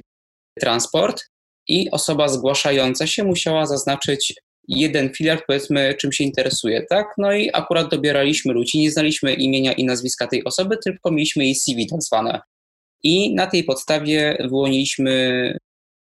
transport 0.60 1.22
i 1.68 1.90
osoba 1.90 2.28
zgłaszająca 2.28 3.06
się 3.06 3.24
musiała 3.24 3.66
zaznaczyć 3.66 4.34
jeden 4.70 5.14
filar, 5.14 5.42
powiedzmy, 5.46 5.94
czym 5.94 6.12
się 6.12 6.24
interesuje, 6.24 6.86
tak? 6.90 7.06
No 7.18 7.32
i 7.32 7.50
akurat 7.52 7.90
dobieraliśmy 7.90 8.52
ludzi, 8.52 8.78
nie 8.78 8.90
znaliśmy 8.90 9.34
imienia 9.34 9.72
i 9.72 9.84
nazwiska 9.84 10.26
tej 10.26 10.44
osoby, 10.44 10.78
tylko 10.84 11.10
mieliśmy 11.10 11.44
jej 11.44 11.54
CV 11.54 11.86
tak 11.86 12.02
zwane. 12.02 12.40
I 13.02 13.34
na 13.34 13.46
tej 13.46 13.64
podstawie 13.64 14.36
wyłoniliśmy 14.40 15.56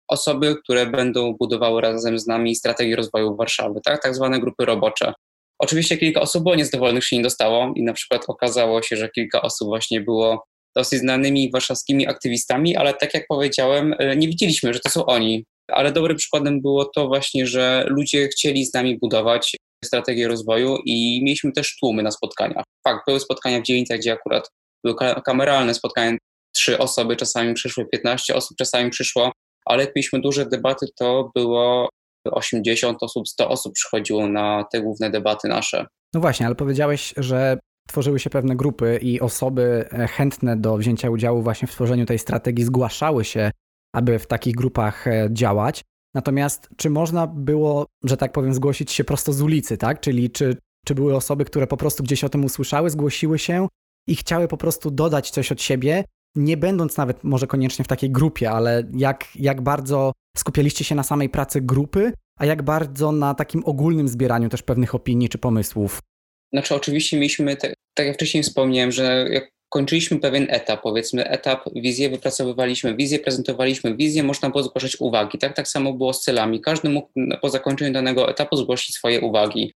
osoby, 0.09 0.57
które 0.65 0.87
będą 0.87 1.35
budowały 1.35 1.81
razem 1.81 2.19
z 2.19 2.27
nami 2.27 2.55
strategię 2.55 2.97
rozwoju 2.97 3.37
Warszawy, 3.37 3.81
tak, 3.85 4.03
tak 4.03 4.15
zwane 4.15 4.41
grupy 4.41 4.65
robocze. 4.65 5.13
Oczywiście 5.59 5.97
kilka 5.97 6.21
osób 6.21 6.43
było 6.43 6.55
niezadowolonych, 6.55 7.05
się 7.05 7.17
nie 7.17 7.23
dostało 7.23 7.73
i 7.77 7.83
na 7.83 7.93
przykład 7.93 8.25
okazało 8.29 8.83
się, 8.83 8.97
że 8.97 9.09
kilka 9.09 9.43
osób 9.43 9.69
właśnie 9.69 10.01
było 10.01 10.45
dosyć 10.77 11.01
znanymi 11.01 11.51
warszawskimi 11.51 12.07
aktywistami, 12.07 12.77
ale 12.77 12.95
tak 12.95 13.15
jak 13.15 13.25
powiedziałem, 13.29 13.95
e, 13.99 14.17
nie 14.17 14.29
widzieliśmy, 14.29 14.75
że 14.75 14.81
to 14.81 14.91
są 14.91 15.07
oni. 15.07 15.45
Ale 15.73 15.93
dobrym 15.93 16.17
przykładem 16.17 16.61
było 16.61 16.85
to 16.85 17.07
właśnie, 17.07 17.47
że 17.47 17.85
ludzie 17.89 18.29
chcieli 18.29 18.67
z 18.67 18.75
nami 18.75 18.99
budować 18.99 19.57
strategię 19.85 20.29
rozwoju 20.29 20.79
i 20.85 21.21
mieliśmy 21.25 21.53
też 21.53 21.77
tłumy 21.81 22.03
na 22.03 22.11
spotkaniach. 22.11 22.65
Fakt, 22.89 23.01
były 23.07 23.21
spotkania 23.21 23.61
w 23.61 23.63
dzielnicach, 23.63 23.99
gdzie 23.99 24.13
akurat 24.13 24.49
były 24.85 24.97
kameralne 25.25 25.75
spotkania, 25.75 26.17
trzy 26.57 26.79
osoby, 26.79 27.17
czasami 27.17 27.55
przyszły 27.55 27.87
15 27.87 28.35
osób, 28.35 28.57
czasami 28.59 28.91
przyszło, 28.91 29.33
ale 29.67 29.85
jak 29.85 29.97
mieliśmy 29.97 30.21
duże 30.21 30.47
debaty, 30.47 30.87
to 30.99 31.31
było 31.35 31.89
80 32.31 33.03
osób, 33.03 33.29
100 33.29 33.49
osób 33.49 33.73
przychodziło 33.75 34.29
na 34.29 34.65
te 34.73 34.81
główne 34.81 35.11
debaty 35.11 35.49
nasze. 35.49 35.87
No 36.15 36.21
właśnie, 36.21 36.47
ale 36.47 36.55
powiedziałeś, 36.55 37.15
że 37.17 37.59
tworzyły 37.89 38.19
się 38.19 38.31
pewne 38.31 38.57
grupy 38.57 38.99
i 39.03 39.21
osoby 39.21 39.89
e, 39.93 40.07
chętne 40.07 40.57
do 40.57 40.77
wzięcia 40.77 41.11
udziału 41.11 41.43
właśnie 41.43 41.69
w 41.69 41.73
tworzeniu 41.73 42.07
tej 42.07 42.19
strategii 42.19 42.65
zgłaszały 42.65 43.25
się, 43.25 43.51
aby 43.93 44.19
w 44.19 44.27
takich 44.27 44.55
grupach 44.55 45.07
e, 45.07 45.29
działać. 45.33 45.83
Natomiast 46.15 46.69
czy 46.77 46.91
można 46.91 47.27
było, 47.27 47.87
że 48.05 48.17
tak 48.17 48.33
powiem, 48.33 48.55
zgłosić 48.55 48.93
się 48.93 49.05
prosto 49.05 49.33
z 49.33 49.43
ulicy, 49.43 49.77
tak? 49.77 50.01
Czyli 50.01 50.31
czy, 50.31 50.57
czy 50.87 50.95
były 50.95 51.17
osoby, 51.17 51.45
które 51.45 51.67
po 51.67 51.77
prostu 51.77 52.03
gdzieś 52.03 52.25
o 52.25 52.29
tym 52.29 52.45
usłyszały, 52.45 52.91
zgłosiły 52.91 53.39
się 53.39 53.69
i 54.07 54.17
chciały 54.17 54.49
po 54.49 54.57
prostu 54.57 54.91
dodać 54.91 55.31
coś 55.31 55.53
od 55.53 55.63
siebie, 55.63 56.05
nie 56.35 56.57
będąc 56.57 56.97
nawet 56.97 57.25
może 57.25 57.47
koniecznie 57.47 57.85
w 57.85 57.89
takiej 57.89 58.11
grupie, 58.11 58.51
ale 58.51 58.85
jak, 58.97 59.25
jak 59.37 59.61
bardzo 59.61 60.13
skupialiście 60.37 60.85
się 60.85 60.95
na 60.95 61.03
samej 61.03 61.29
pracy 61.29 61.61
grupy, 61.61 62.13
a 62.39 62.47
jak 62.47 62.63
bardzo 62.63 63.13
na 63.13 63.35
takim 63.35 63.63
ogólnym 63.65 64.09
zbieraniu 64.09 64.49
też 64.49 64.63
pewnych 64.63 64.95
opinii 64.95 65.29
czy 65.29 65.39
pomysłów? 65.39 66.01
Znaczy, 66.53 66.75
oczywiście 66.75 67.17
mieliśmy, 67.17 67.57
te, 67.57 67.75
tak 67.95 68.07
jak 68.07 68.17
wcześniej 68.17 68.43
wspomniałem, 68.43 68.93
że 68.93 69.29
jak 69.31 69.51
kończyliśmy 69.71 70.19
pewien 70.19 70.47
etap, 70.51 70.83
powiedzmy 70.83 71.29
etap, 71.29 71.65
wizję 71.75 72.11
wypracowywaliśmy, 72.11 72.97
wizję 72.97 73.19
prezentowaliśmy, 73.19 73.97
wizję, 73.97 74.23
można 74.23 74.51
było 74.51 74.63
zgłaszać 74.63 74.97
uwagi. 75.01 75.39
Tak, 75.39 75.57
tak 75.57 75.69
samo 75.69 75.93
było 75.93 76.13
z 76.13 76.21
celami. 76.21 76.61
Każdy 76.61 76.89
mógł 76.89 77.09
po 77.41 77.51
zakończeniu 77.51 77.93
danego 77.93 78.31
etapu 78.31 78.57
zgłosić 78.57 78.95
swoje 78.95 79.21
uwagi. 79.21 79.73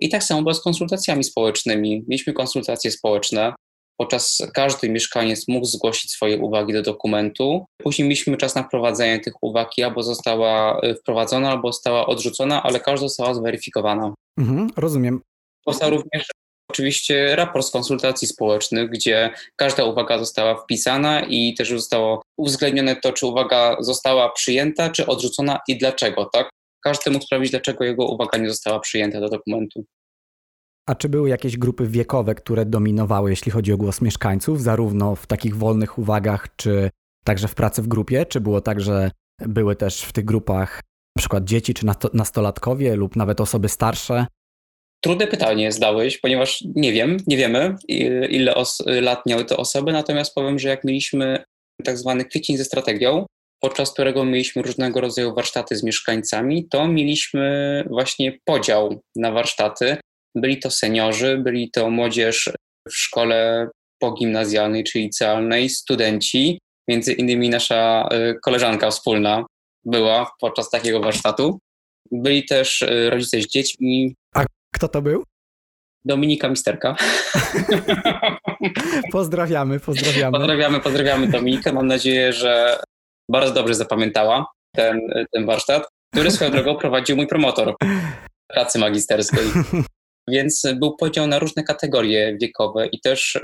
I 0.00 0.08
tak 0.08 0.24
samo 0.24 0.42
było 0.42 0.54
z 0.54 0.62
konsultacjami 0.62 1.24
społecznymi. 1.24 2.04
Mieliśmy 2.08 2.32
konsultacje 2.32 2.90
społeczne. 2.90 3.54
Podczas 3.96 4.42
każdy 4.54 4.88
mieszkaniec 4.88 5.48
mógł 5.48 5.66
zgłosić 5.66 6.10
swoje 6.10 6.38
uwagi 6.38 6.72
do 6.72 6.82
dokumentu. 6.82 7.64
Później 7.82 8.08
mieliśmy 8.08 8.36
czas 8.36 8.54
na 8.54 8.62
wprowadzenie 8.62 9.20
tych 9.20 9.34
uwag 9.42 9.70
albo 9.84 10.02
została 10.02 10.80
y, 10.84 10.94
wprowadzona, 10.94 11.50
albo 11.50 11.72
została 11.72 12.06
odrzucona, 12.06 12.62
ale 12.62 12.80
każda 12.80 13.08
została 13.08 13.34
zweryfikowana. 13.34 14.14
Mhm, 14.38 14.70
rozumiem. 14.76 15.20
Powstał 15.64 15.90
również 15.90 16.26
oczywiście 16.74 17.36
raport 17.36 17.66
z 17.66 17.70
konsultacji 17.70 18.28
społecznych, 18.28 18.90
gdzie 18.90 19.30
każda 19.56 19.84
uwaga 19.84 20.18
została 20.18 20.54
wpisana 20.54 21.20
i 21.20 21.54
też 21.54 21.70
zostało 21.70 22.22
uwzględnione 22.36 22.96
to, 22.96 23.12
czy 23.12 23.26
uwaga 23.26 23.76
została 23.80 24.32
przyjęta, 24.32 24.90
czy 24.90 25.06
odrzucona 25.06 25.58
i 25.68 25.78
dlaczego, 25.78 26.24
tak? 26.32 26.50
Każdy 26.80 27.10
mógł 27.10 27.24
sprawdzić, 27.24 27.50
dlaczego 27.50 27.84
jego 27.84 28.06
uwaga 28.06 28.38
nie 28.38 28.48
została 28.48 28.80
przyjęta 28.80 29.20
do 29.20 29.28
dokumentu. 29.28 29.84
A 30.88 30.94
czy 30.94 31.08
były 31.08 31.28
jakieś 31.28 31.58
grupy 31.58 31.86
wiekowe, 31.86 32.34
które 32.34 32.66
dominowały, 32.66 33.30
jeśli 33.30 33.52
chodzi 33.52 33.72
o 33.72 33.76
głos 33.76 34.00
mieszkańców, 34.00 34.62
zarówno 34.62 35.16
w 35.16 35.26
takich 35.26 35.56
wolnych 35.56 35.98
uwagach, 35.98 36.48
czy 36.56 36.90
także 37.24 37.48
w 37.48 37.54
pracy 37.54 37.82
w 37.82 37.88
grupie? 37.88 38.26
Czy 38.26 38.40
było 38.40 38.60
tak, 38.60 38.80
że 38.80 39.10
były 39.38 39.76
też 39.76 40.02
w 40.02 40.12
tych 40.12 40.24
grupach 40.24 40.80
na 41.16 41.20
przykład 41.20 41.44
dzieci 41.44 41.74
czy 41.74 41.86
nastolatkowie 42.14 42.96
lub 42.96 43.16
nawet 43.16 43.40
osoby 43.40 43.68
starsze? 43.68 44.26
Trudne 45.04 45.26
pytanie 45.26 45.72
zdałeś, 45.72 46.18
ponieważ 46.18 46.64
nie 46.74 46.92
wiem, 46.92 47.16
nie 47.26 47.36
wiemy, 47.36 47.76
ile 48.28 48.54
lat 48.86 49.26
miały 49.26 49.44
te 49.44 49.56
osoby, 49.56 49.92
natomiast 49.92 50.34
powiem, 50.34 50.58
że 50.58 50.68
jak 50.68 50.84
mieliśmy 50.84 51.44
tak 51.84 51.98
zwany 51.98 52.24
kwiecień 52.24 52.56
ze 52.56 52.64
strategią, 52.64 53.26
podczas 53.60 53.92
którego 53.92 54.24
mieliśmy 54.24 54.62
różnego 54.62 55.00
rodzaju 55.00 55.34
warsztaty 55.34 55.76
z 55.76 55.82
mieszkańcami, 55.82 56.68
to 56.68 56.88
mieliśmy 56.88 57.84
właśnie 57.90 58.38
podział 58.44 59.00
na 59.16 59.32
warsztaty. 59.32 59.96
Byli 60.34 60.58
to 60.58 60.70
seniorzy, 60.70 61.38
byli 61.38 61.70
to 61.70 61.90
młodzież 61.90 62.50
w 62.88 62.94
szkole 62.94 63.68
pogimnazjalnej 63.98 64.84
czy 64.84 64.98
licealnej, 64.98 65.68
studenci, 65.68 66.58
między 66.88 67.12
innymi 67.12 67.48
nasza 67.48 68.08
y, 68.12 68.38
koleżanka 68.42 68.90
wspólna 68.90 69.46
była 69.84 70.30
podczas 70.40 70.70
takiego 70.70 71.00
warsztatu. 71.00 71.58
Byli 72.12 72.44
też 72.44 72.82
y, 72.82 73.10
rodzice 73.10 73.42
z 73.42 73.46
dziećmi. 73.46 74.14
Kto 74.74 74.88
to 74.88 75.02
był? 75.02 75.24
Dominika 76.04 76.48
Misterka. 76.48 76.96
pozdrawiamy, 79.12 79.80
pozdrawiamy. 79.80 80.38
Pozdrawiamy, 80.38 80.80
pozdrawiamy 80.80 81.26
Dominikę. 81.26 81.72
Mam 81.72 81.86
nadzieję, 81.86 82.32
że 82.32 82.78
bardzo 83.30 83.54
dobrze 83.54 83.74
zapamiętała 83.74 84.46
ten, 84.76 85.00
ten 85.32 85.46
warsztat, 85.46 85.88
który 86.12 86.30
swoją 86.30 86.50
drogą 86.50 86.76
prowadził 86.76 87.16
mój 87.16 87.26
promotor 87.26 87.74
pracy 88.48 88.78
magisterskiej. 88.78 89.44
Więc 90.28 90.62
był 90.76 90.96
podział 90.96 91.26
na 91.26 91.38
różne 91.38 91.62
kategorie 91.62 92.36
wiekowe 92.40 92.86
i 92.86 93.00
też 93.00 93.40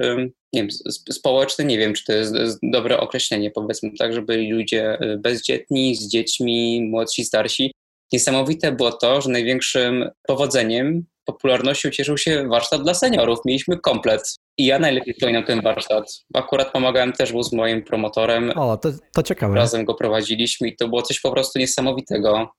nie 0.52 0.62
wiem, 0.62 0.68
społeczne, 1.10 1.64
nie 1.64 1.78
wiem, 1.78 1.94
czy 1.94 2.04
to 2.04 2.12
jest 2.12 2.58
dobre 2.62 3.00
określenie, 3.00 3.50
powiedzmy 3.50 3.90
tak, 3.99 4.12
że 4.12 4.22
byli 4.22 4.52
ludzie 4.52 4.99
y, 5.02 5.18
bezdzietni, 5.18 5.96
z 5.96 6.08
dziećmi, 6.08 6.88
młodsi, 6.90 7.25
starsi. 7.25 7.72
Niesamowite 8.12 8.72
było 8.72 8.92
to, 8.92 9.20
że 9.20 9.30
największym 9.30 10.10
powodzeniem, 10.26 11.04
popularnością 11.24 11.90
cieszył 11.90 12.18
się 12.18 12.48
warsztat 12.48 12.82
dla 12.82 12.94
seniorów. 12.94 13.38
Mieliśmy 13.44 13.78
komplet. 13.78 14.22
I 14.58 14.66
ja 14.66 14.78
najlepiej 14.78 15.14
wspominam 15.14 15.44
ten 15.44 15.62
warsztat. 15.62 16.04
Akurat 16.34 16.72
pomagałem 16.72 17.12
też 17.12 17.32
był 17.32 17.42
z 17.42 17.52
moim 17.52 17.82
promotorem. 17.82 18.52
O, 18.56 18.76
to, 18.76 18.88
to 19.14 19.22
ciekawe. 19.22 19.54
Razem 19.54 19.84
go 19.84 19.94
prowadziliśmy 19.94 20.68
i 20.68 20.76
to 20.76 20.88
było 20.88 21.02
coś 21.02 21.20
po 21.20 21.32
prostu 21.32 21.58
niesamowitego. 21.58 22.50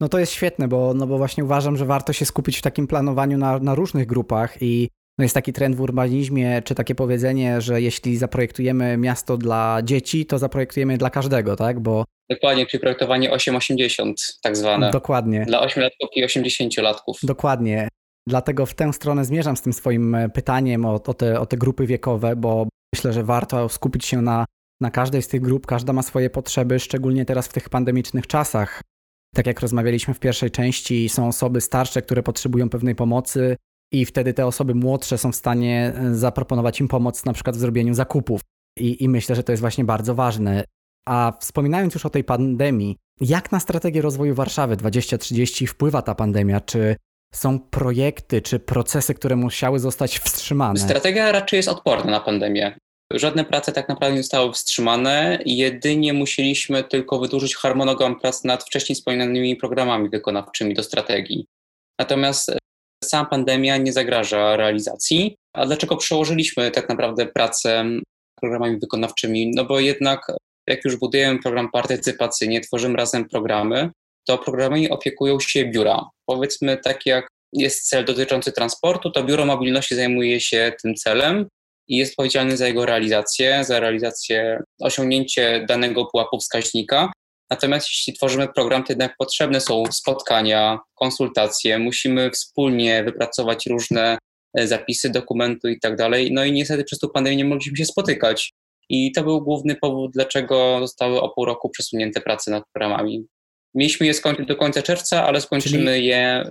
No 0.00 0.08
to 0.08 0.18
jest 0.18 0.32
świetne, 0.32 0.68
bo, 0.68 0.94
no 0.94 1.06
bo 1.06 1.18
właśnie 1.18 1.44
uważam, 1.44 1.76
że 1.76 1.86
warto 1.86 2.12
się 2.12 2.24
skupić 2.24 2.58
w 2.58 2.62
takim 2.62 2.86
planowaniu 2.86 3.38
na, 3.38 3.58
na 3.58 3.74
różnych 3.74 4.06
grupach 4.06 4.62
i 4.62 4.88
no 5.18 5.22
jest 5.22 5.34
taki 5.34 5.52
trend 5.52 5.76
w 5.76 5.80
urbanizmie, 5.80 6.62
czy 6.64 6.74
takie 6.74 6.94
powiedzenie, 6.94 7.60
że 7.60 7.80
jeśli 7.82 8.16
zaprojektujemy 8.16 8.96
miasto 8.96 9.36
dla 9.36 9.80
dzieci, 9.84 10.26
to 10.26 10.38
zaprojektujemy 10.38 10.98
dla 10.98 11.10
każdego, 11.10 11.56
tak? 11.56 11.80
Bo 11.80 12.04
Dokładnie, 12.30 12.66
czyli 12.66 12.80
projektowanie 12.80 13.30
8-80 13.30 14.12
tak 14.42 14.56
zwane. 14.56 14.90
Dokładnie. 14.90 15.44
Dla 15.46 15.66
8-latków 15.66 16.08
i 16.14 16.24
80-latków. 16.24 17.14
Dokładnie. 17.22 17.88
Dlatego 18.30 18.66
w 18.66 18.74
tę 18.74 18.92
stronę 18.92 19.24
zmierzam 19.24 19.56
z 19.56 19.62
tym 19.62 19.72
swoim 19.72 20.14
e, 20.14 20.28
pytaniem 20.28 20.84
o, 20.84 20.94
o, 20.94 21.14
te, 21.14 21.40
o 21.40 21.46
te 21.46 21.56
grupy 21.56 21.86
wiekowe, 21.86 22.36
bo 22.36 22.66
myślę, 22.94 23.12
że 23.12 23.24
warto 23.24 23.68
skupić 23.68 24.06
się 24.06 24.22
na, 24.22 24.44
na 24.80 24.90
każdej 24.90 25.22
z 25.22 25.28
tych 25.28 25.40
grup. 25.40 25.66
Każda 25.66 25.92
ma 25.92 26.02
swoje 26.02 26.30
potrzeby, 26.30 26.80
szczególnie 26.80 27.24
teraz 27.24 27.48
w 27.48 27.52
tych 27.52 27.68
pandemicznych 27.68 28.26
czasach. 28.26 28.82
Tak 29.34 29.46
jak 29.46 29.60
rozmawialiśmy 29.60 30.14
w 30.14 30.20
pierwszej 30.20 30.50
części, 30.50 31.08
są 31.08 31.28
osoby 31.28 31.60
starsze, 31.60 32.02
które 32.02 32.22
potrzebują 32.22 32.68
pewnej 32.68 32.94
pomocy, 32.94 33.56
i 33.92 34.04
wtedy 34.04 34.34
te 34.34 34.46
osoby 34.46 34.74
młodsze 34.74 35.18
są 35.18 35.32
w 35.32 35.36
stanie 35.36 35.92
e, 35.94 36.14
zaproponować 36.14 36.80
im 36.80 36.88
pomoc 36.88 37.24
na 37.24 37.32
przykład 37.32 37.56
w 37.56 37.60
zrobieniu 37.60 37.94
zakupów. 37.94 38.40
I, 38.78 39.04
I, 39.04 39.08
myślę, 39.08 39.36
że 39.36 39.42
to 39.42 39.52
jest 39.52 39.60
właśnie 39.60 39.84
bardzo 39.84 40.14
ważne. 40.14 40.64
A 41.06 41.32
wspominając 41.40 41.94
już 41.94 42.06
o 42.06 42.10
tej 42.10 42.24
pandemii, 42.24 42.96
jak 43.20 43.52
na 43.52 43.60
strategię 43.60 44.02
rozwoju 44.02 44.34
Warszawy 44.34 44.76
2030 44.76 45.66
wpływa 45.66 46.02
ta 46.02 46.14
pandemia? 46.14 46.60
Czy 46.60 46.96
są 47.34 47.60
projekty 47.60 48.42
czy 48.42 48.58
procesy, 48.58 49.14
które 49.14 49.36
musiały 49.36 49.78
zostać 49.78 50.18
wstrzymane? 50.18 50.80
Strategia 50.80 51.32
raczej 51.32 51.56
jest 51.56 51.68
odporna 51.68 52.10
na 52.10 52.20
pandemię. 52.20 52.78
Żadne 53.12 53.44
prace 53.44 53.72
tak 53.72 53.88
naprawdę 53.88 54.16
nie 54.16 54.22
zostały 54.22 54.52
wstrzymane, 54.52 55.38
jedynie 55.46 56.12
musieliśmy 56.12 56.84
tylko 56.84 57.18
wydłużyć 57.18 57.56
harmonogram 57.56 58.20
prac 58.20 58.44
nad 58.44 58.64
wcześniej 58.64 58.96
wspomnianymi 58.96 59.56
programami 59.56 60.08
wykonawczymi 60.08 60.74
do 60.74 60.82
strategii. 60.82 61.46
Natomiast 62.00 62.52
sama 63.04 63.28
pandemia 63.28 63.76
nie 63.76 63.92
zagraża 63.92 64.56
realizacji. 64.56 65.36
A 65.56 65.66
dlaczego 65.66 65.96
przełożyliśmy 65.96 66.70
tak 66.70 66.88
naprawdę 66.88 67.26
pracę 67.26 67.84
programami 68.40 68.78
wykonawczymi? 68.78 69.52
No 69.54 69.64
bo 69.64 69.80
jednak 69.80 70.32
jak 70.68 70.84
już 70.84 70.96
budujemy 70.96 71.38
program 71.38 71.70
partycypacyjnie, 71.70 72.60
tworzymy 72.60 72.96
razem 72.96 73.28
programy, 73.28 73.90
to 74.30 74.38
programami 74.38 74.90
opiekują 74.90 75.40
się 75.40 75.64
biura. 75.64 76.08
Powiedzmy 76.26 76.76
tak 76.76 77.06
jak 77.06 77.28
jest 77.52 77.88
cel 77.88 78.04
dotyczący 78.04 78.52
transportu, 78.52 79.10
to 79.10 79.24
biuro 79.24 79.46
mobilności 79.46 79.94
zajmuje 79.94 80.40
się 80.40 80.72
tym 80.82 80.94
celem 80.94 81.46
i 81.88 81.96
jest 81.96 82.12
odpowiedzialny 82.12 82.56
za 82.56 82.66
jego 82.66 82.86
realizację, 82.86 83.64
za 83.64 83.80
realizację, 83.80 84.62
osiągnięcie 84.80 85.64
danego 85.68 86.06
pułapu 86.06 86.38
wskaźnika. 86.38 87.12
Natomiast 87.50 87.88
jeśli 87.88 88.12
tworzymy 88.12 88.48
program, 88.48 88.84
to 88.84 88.92
jednak 88.92 89.14
potrzebne 89.18 89.60
są 89.60 89.84
spotkania, 89.90 90.78
konsultacje, 90.94 91.78
musimy 91.78 92.30
wspólnie 92.30 93.04
wypracować 93.04 93.66
różne 93.66 94.18
e, 94.58 94.66
zapisy 94.66 95.10
dokumentu 95.10 95.68
i 95.68 95.80
tak 95.80 95.96
dalej. 95.96 96.32
No 96.32 96.44
i 96.44 96.52
niestety 96.52 96.84
przez 96.84 96.98
tą 96.98 97.08
pandemię 97.08 97.36
nie 97.36 97.44
mogliśmy 97.44 97.76
się 97.76 97.84
spotykać. 97.84 98.52
I 98.88 99.12
to 99.12 99.22
był 99.22 99.40
główny 99.40 99.76
powód, 99.76 100.10
dlaczego 100.12 100.78
zostały 100.80 101.20
o 101.20 101.28
pół 101.28 101.44
roku 101.44 101.70
przesunięte 101.70 102.20
prace 102.20 102.50
nad 102.50 102.64
programami. 102.72 103.26
Mieliśmy 103.74 104.06
je 104.06 104.14
skończyć 104.14 104.46
do 104.46 104.56
końca 104.56 104.82
czerwca, 104.82 105.24
ale 105.24 105.40
skończymy 105.40 105.94
Czyli... 105.94 106.06
je 106.06 106.50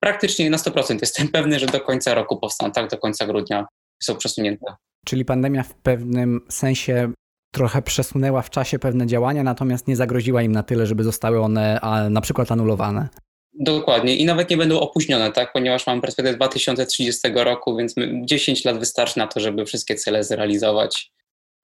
praktycznie 0.00 0.50
na 0.50 0.56
100%. 0.56 0.98
Jestem 1.00 1.28
pewny, 1.38 1.58
że 1.58 1.66
do 1.66 1.80
końca 1.80 2.14
roku 2.14 2.36
powstaną, 2.36 2.72
tak, 2.72 2.90
do 2.90 2.98
końca 2.98 3.26
grudnia 3.26 3.66
są 4.02 4.16
przesunięte. 4.16 4.74
Czyli 5.06 5.24
pandemia 5.24 5.62
w 5.62 5.74
pewnym 5.74 6.40
sensie 6.48 7.12
trochę 7.52 7.82
przesunęła 7.82 8.42
w 8.42 8.50
czasie 8.50 8.78
pewne 8.78 9.06
działania, 9.06 9.42
natomiast 9.42 9.88
nie 9.88 9.96
zagroziła 9.96 10.42
im 10.42 10.52
na 10.52 10.62
tyle, 10.62 10.86
żeby 10.86 11.04
zostały 11.04 11.40
one 11.40 11.80
a, 11.80 12.10
na 12.10 12.20
przykład 12.20 12.52
anulowane. 12.52 13.08
Dokładnie 13.52 14.16
i 14.16 14.24
nawet 14.24 14.50
nie 14.50 14.56
będą 14.56 14.80
opóźnione, 14.80 15.32
tak? 15.32 15.52
ponieważ 15.52 15.86
mam 15.86 16.00
perspektywę 16.00 16.36
2030 16.36 17.28
roku, 17.34 17.76
więc 17.76 17.94
10 18.24 18.64
lat 18.64 18.78
wystarczy 18.78 19.18
na 19.18 19.26
to, 19.26 19.40
żeby 19.40 19.64
wszystkie 19.66 19.94
cele 19.94 20.24
zrealizować. 20.24 21.12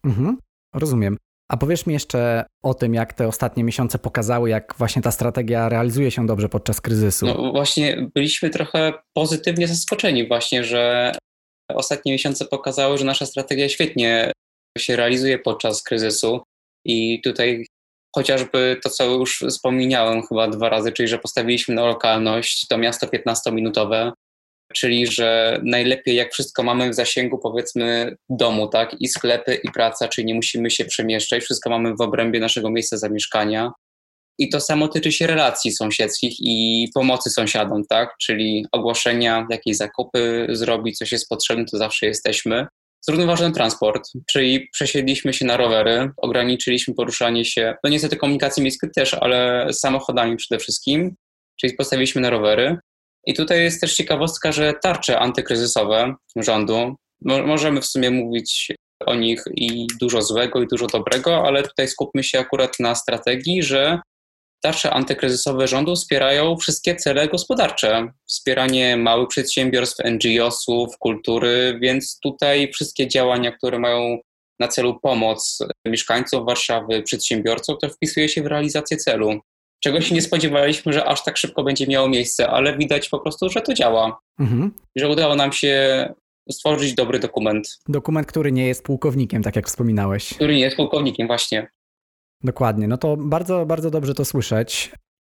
Mhm, 0.04 0.38
rozumiem. 0.74 1.16
A 1.48 1.56
powiesz 1.56 1.86
mi 1.86 1.94
jeszcze 1.94 2.44
o 2.62 2.74
tym, 2.74 2.94
jak 2.94 3.12
te 3.12 3.28
ostatnie 3.28 3.64
miesiące 3.64 3.98
pokazały, 3.98 4.50
jak 4.50 4.74
właśnie 4.78 5.02
ta 5.02 5.10
strategia 5.10 5.68
realizuje 5.68 6.10
się 6.10 6.26
dobrze 6.26 6.48
podczas 6.48 6.80
kryzysu. 6.80 7.26
No 7.26 7.52
właśnie 7.52 8.08
byliśmy 8.14 8.50
trochę 8.50 8.92
pozytywnie 9.12 9.68
zaskoczeni 9.68 10.28
właśnie, 10.28 10.64
że 10.64 11.12
ostatnie 11.72 12.12
miesiące 12.12 12.44
pokazały, 12.44 12.98
że 12.98 13.04
nasza 13.04 13.26
strategia 13.26 13.68
świetnie 13.68 14.32
się 14.78 14.96
realizuje 14.96 15.38
podczas 15.38 15.82
kryzysu 15.82 16.42
i 16.84 17.20
tutaj 17.22 17.66
chociażby 18.16 18.80
to, 18.82 18.90
co 18.90 19.04
już 19.04 19.44
wspomniałem 19.48 20.22
chyba 20.26 20.48
dwa 20.48 20.68
razy, 20.68 20.92
czyli 20.92 21.08
że 21.08 21.18
postawiliśmy 21.18 21.74
na 21.74 21.86
lokalność, 21.86 22.66
to 22.66 22.78
miasto 22.78 23.06
15-minutowe, 23.06 24.12
czyli 24.76 25.06
że 25.06 25.60
najlepiej 25.64 26.16
jak 26.16 26.32
wszystko 26.32 26.62
mamy 26.62 26.90
w 26.90 26.94
zasięgu 26.94 27.38
powiedzmy 27.38 28.16
domu, 28.28 28.68
tak, 28.68 28.96
i 29.00 29.08
sklepy, 29.08 29.54
i 29.64 29.70
praca, 29.70 30.08
czyli 30.08 30.26
nie 30.26 30.34
musimy 30.34 30.70
się 30.70 30.84
przemieszczać, 30.84 31.42
wszystko 31.42 31.70
mamy 31.70 31.94
w 31.96 32.00
obrębie 32.00 32.40
naszego 32.40 32.70
miejsca 32.70 32.96
zamieszkania. 32.96 33.72
I 34.38 34.48
to 34.48 34.60
samo 34.60 34.88
tyczy 34.88 35.12
się 35.12 35.26
relacji 35.26 35.72
sąsiedzkich 35.72 36.36
i 36.40 36.88
pomocy 36.94 37.30
sąsiadom, 37.30 37.82
tak, 37.88 38.14
czyli 38.20 38.66
ogłoszenia, 38.72 39.46
jakieś 39.50 39.76
zakupy 39.76 40.46
zrobić, 40.50 40.98
coś 40.98 41.12
jest 41.12 41.28
potrzebne, 41.28 41.64
to 41.64 41.78
zawsze 41.78 42.06
jesteśmy. 42.06 42.66
Zrównoważony 43.00 43.54
transport, 43.54 44.10
czyli 44.30 44.68
przesiedliśmy 44.72 45.32
się 45.32 45.44
na 45.44 45.56
rowery, 45.56 46.10
ograniczyliśmy 46.16 46.94
poruszanie 46.94 47.44
się, 47.44 47.74
no 47.84 47.90
niestety 47.90 48.16
komunikacji 48.16 48.62
miejskiej 48.62 48.90
też, 48.96 49.14
ale 49.14 49.68
samochodami 49.72 50.36
przede 50.36 50.58
wszystkim, 50.58 51.14
czyli 51.60 51.74
postawiliśmy 51.74 52.20
na 52.20 52.30
rowery. 52.30 52.78
I 53.26 53.34
tutaj 53.34 53.62
jest 53.62 53.80
też 53.80 53.94
ciekawostka, 53.94 54.52
że 54.52 54.74
tarcze 54.82 55.18
antykryzysowe 55.18 56.14
rządu, 56.36 56.96
możemy 57.22 57.80
w 57.80 57.86
sumie 57.86 58.10
mówić 58.10 58.72
o 59.06 59.14
nich 59.14 59.44
i 59.54 59.86
dużo 60.00 60.22
złego, 60.22 60.62
i 60.62 60.66
dużo 60.66 60.86
dobrego, 60.86 61.46
ale 61.46 61.62
tutaj 61.62 61.88
skupmy 61.88 62.24
się 62.24 62.38
akurat 62.38 62.80
na 62.80 62.94
strategii, 62.94 63.62
że 63.62 63.98
tarcze 64.62 64.90
antykryzysowe 64.90 65.68
rządu 65.68 65.94
wspierają 65.94 66.56
wszystkie 66.56 66.96
cele 66.96 67.28
gospodarcze. 67.28 68.08
Wspieranie 68.26 68.96
małych 68.96 69.28
przedsiębiorstw, 69.28 70.04
NGO-sów, 70.04 70.98
kultury, 70.98 71.78
więc 71.82 72.18
tutaj 72.22 72.72
wszystkie 72.72 73.08
działania, 73.08 73.52
które 73.52 73.78
mają 73.78 74.18
na 74.60 74.68
celu 74.68 75.00
pomoc 75.00 75.58
mieszkańcom 75.86 76.46
Warszawy, 76.46 77.02
przedsiębiorcom, 77.02 77.76
to 77.82 77.88
wpisuje 77.88 78.28
się 78.28 78.42
w 78.42 78.46
realizację 78.46 78.96
celu 78.96 79.40
czego 79.80 80.00
się 80.00 80.14
nie 80.14 80.22
spodziewaliśmy, 80.22 80.92
że 80.92 81.04
aż 81.04 81.24
tak 81.24 81.36
szybko 81.36 81.64
będzie 81.64 81.86
miało 81.86 82.08
miejsce, 82.08 82.48
ale 82.48 82.76
widać 82.76 83.08
po 83.08 83.18
prostu, 83.18 83.48
że 83.48 83.60
to 83.60 83.74
działa. 83.74 84.18
Mhm. 84.38 84.70
Że 84.96 85.08
udało 85.08 85.34
nam 85.34 85.52
się 85.52 86.08
stworzyć 86.50 86.94
dobry 86.94 87.18
dokument. 87.18 87.78
Dokument, 87.88 88.26
który 88.26 88.52
nie 88.52 88.66
jest 88.66 88.84
pułkownikiem, 88.84 89.42
tak 89.42 89.56
jak 89.56 89.66
wspominałeś. 89.66 90.34
Który 90.34 90.54
nie 90.54 90.60
jest 90.60 90.76
pułkownikiem, 90.76 91.26
właśnie. 91.26 91.68
Dokładnie. 92.42 92.88
No 92.88 92.98
to 92.98 93.16
bardzo, 93.16 93.66
bardzo 93.66 93.90
dobrze 93.90 94.14
to 94.14 94.24
słyszeć. 94.24 94.92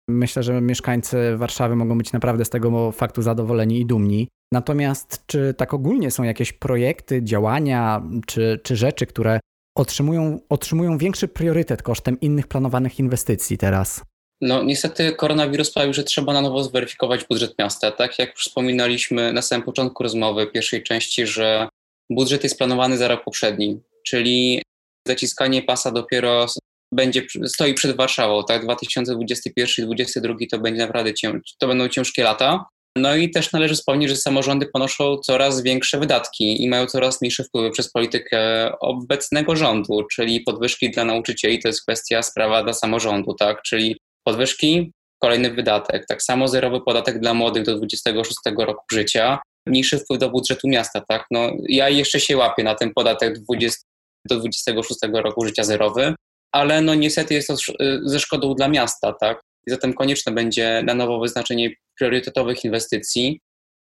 Myślę, 0.08 0.42
że 0.42 0.60
mieszkańcy 0.60 1.36
Warszawy 1.36 1.76
mogą 1.76 1.98
być 1.98 2.12
naprawdę 2.12 2.44
z 2.44 2.50
tego 2.50 2.92
faktu 2.92 3.22
zadowoleni 3.22 3.80
i 3.80 3.86
dumni. 3.86 4.28
Natomiast 4.52 5.26
czy 5.26 5.54
tak 5.54 5.74
ogólnie 5.74 6.10
są 6.10 6.22
jakieś 6.22 6.52
projekty, 6.52 7.22
działania 7.22 8.02
czy, 8.26 8.60
czy 8.62 8.76
rzeczy, 8.76 9.06
które 9.06 9.40
otrzymują, 9.76 10.38
otrzymują 10.48 10.98
większy 10.98 11.28
priorytet 11.28 11.82
kosztem 11.82 12.20
innych 12.20 12.46
planowanych 12.46 12.98
inwestycji 12.98 13.58
teraz? 13.58 14.02
No 14.40 14.62
niestety 14.62 15.12
koronawirus 15.12 15.68
sprawił, 15.68 15.94
że 15.94 16.04
trzeba 16.04 16.32
na 16.32 16.40
nowo 16.40 16.64
zweryfikować 16.64 17.24
budżet 17.24 17.58
miasta. 17.58 17.90
Tak 17.90 18.18
jak 18.18 18.38
wspominaliśmy 18.38 19.32
na 19.32 19.42
samym 19.42 19.64
początku 19.66 20.02
rozmowy, 20.02 20.46
pierwszej 20.46 20.82
części, 20.82 21.26
że 21.26 21.68
budżet 22.10 22.44
jest 22.44 22.58
planowany 22.58 22.98
za 22.98 23.08
rok 23.08 23.24
poprzedni, 23.24 23.80
czyli 24.06 24.62
zaciskanie 25.08 25.62
pasa 25.62 25.90
dopiero 25.90 26.46
będzie, 26.92 27.22
stoi 27.46 27.74
przed 27.74 27.96
Warszawą, 27.96 28.44
tak? 28.44 28.64
2021 28.64 29.84
i 29.84 29.86
2022 29.86 30.34
to 30.50 30.58
będzie 30.58 30.80
naprawdę 30.80 31.14
cięż, 31.14 31.54
to 31.58 31.68
będą 31.68 31.88
ciężkie 31.88 32.24
lata. 32.24 32.64
No 32.96 33.16
i 33.16 33.30
też 33.30 33.52
należy 33.52 33.74
wspomnieć, 33.74 34.10
że 34.10 34.16
samorządy 34.16 34.66
ponoszą 34.66 35.16
coraz 35.18 35.62
większe 35.62 35.98
wydatki 35.98 36.62
i 36.62 36.68
mają 36.68 36.86
coraz 36.86 37.22
mniejsze 37.22 37.44
wpływy 37.44 37.70
przez 37.70 37.92
politykę 37.92 38.72
obecnego 38.80 39.56
rządu, 39.56 40.06
czyli 40.12 40.40
podwyżki 40.40 40.90
dla 40.90 41.04
nauczycieli 41.04 41.58
to 41.58 41.68
jest 41.68 41.82
kwestia, 41.82 42.22
sprawa 42.22 42.62
dla 42.62 42.72
samorządu, 42.72 43.34
tak? 43.34 43.62
Czyli 43.62 43.96
podwyżki, 44.28 44.92
kolejny 45.22 45.50
wydatek. 45.50 46.06
Tak 46.06 46.22
samo 46.22 46.48
zerowy 46.48 46.80
podatek 46.80 47.20
dla 47.20 47.34
młodych 47.34 47.64
do 47.64 47.76
26 47.76 48.38
roku 48.58 48.84
życia, 48.92 49.38
mniejszy 49.66 49.98
wpływ 49.98 50.20
do 50.20 50.30
budżetu 50.30 50.68
miasta, 50.68 51.02
tak? 51.08 51.26
No, 51.30 51.52
ja 51.68 51.88
jeszcze 51.88 52.20
się 52.20 52.36
łapię 52.36 52.64
na 52.64 52.74
ten 52.74 52.92
podatek 52.94 53.38
20, 53.38 53.80
do 54.28 54.36
26 54.36 55.00
roku 55.12 55.44
życia 55.44 55.64
zerowy, 55.64 56.14
ale 56.52 56.80
no 56.80 56.94
niestety 56.94 57.34
jest 57.34 57.48
to 57.48 57.56
ze 58.02 58.20
szkodą 58.20 58.54
dla 58.54 58.68
miasta, 58.68 59.12
tak? 59.12 59.40
I 59.66 59.70
zatem 59.70 59.94
konieczne 59.94 60.32
będzie 60.32 60.82
na 60.86 60.94
nowo 60.94 61.20
wyznaczenie 61.20 61.70
priorytetowych 61.98 62.64
inwestycji. 62.64 63.40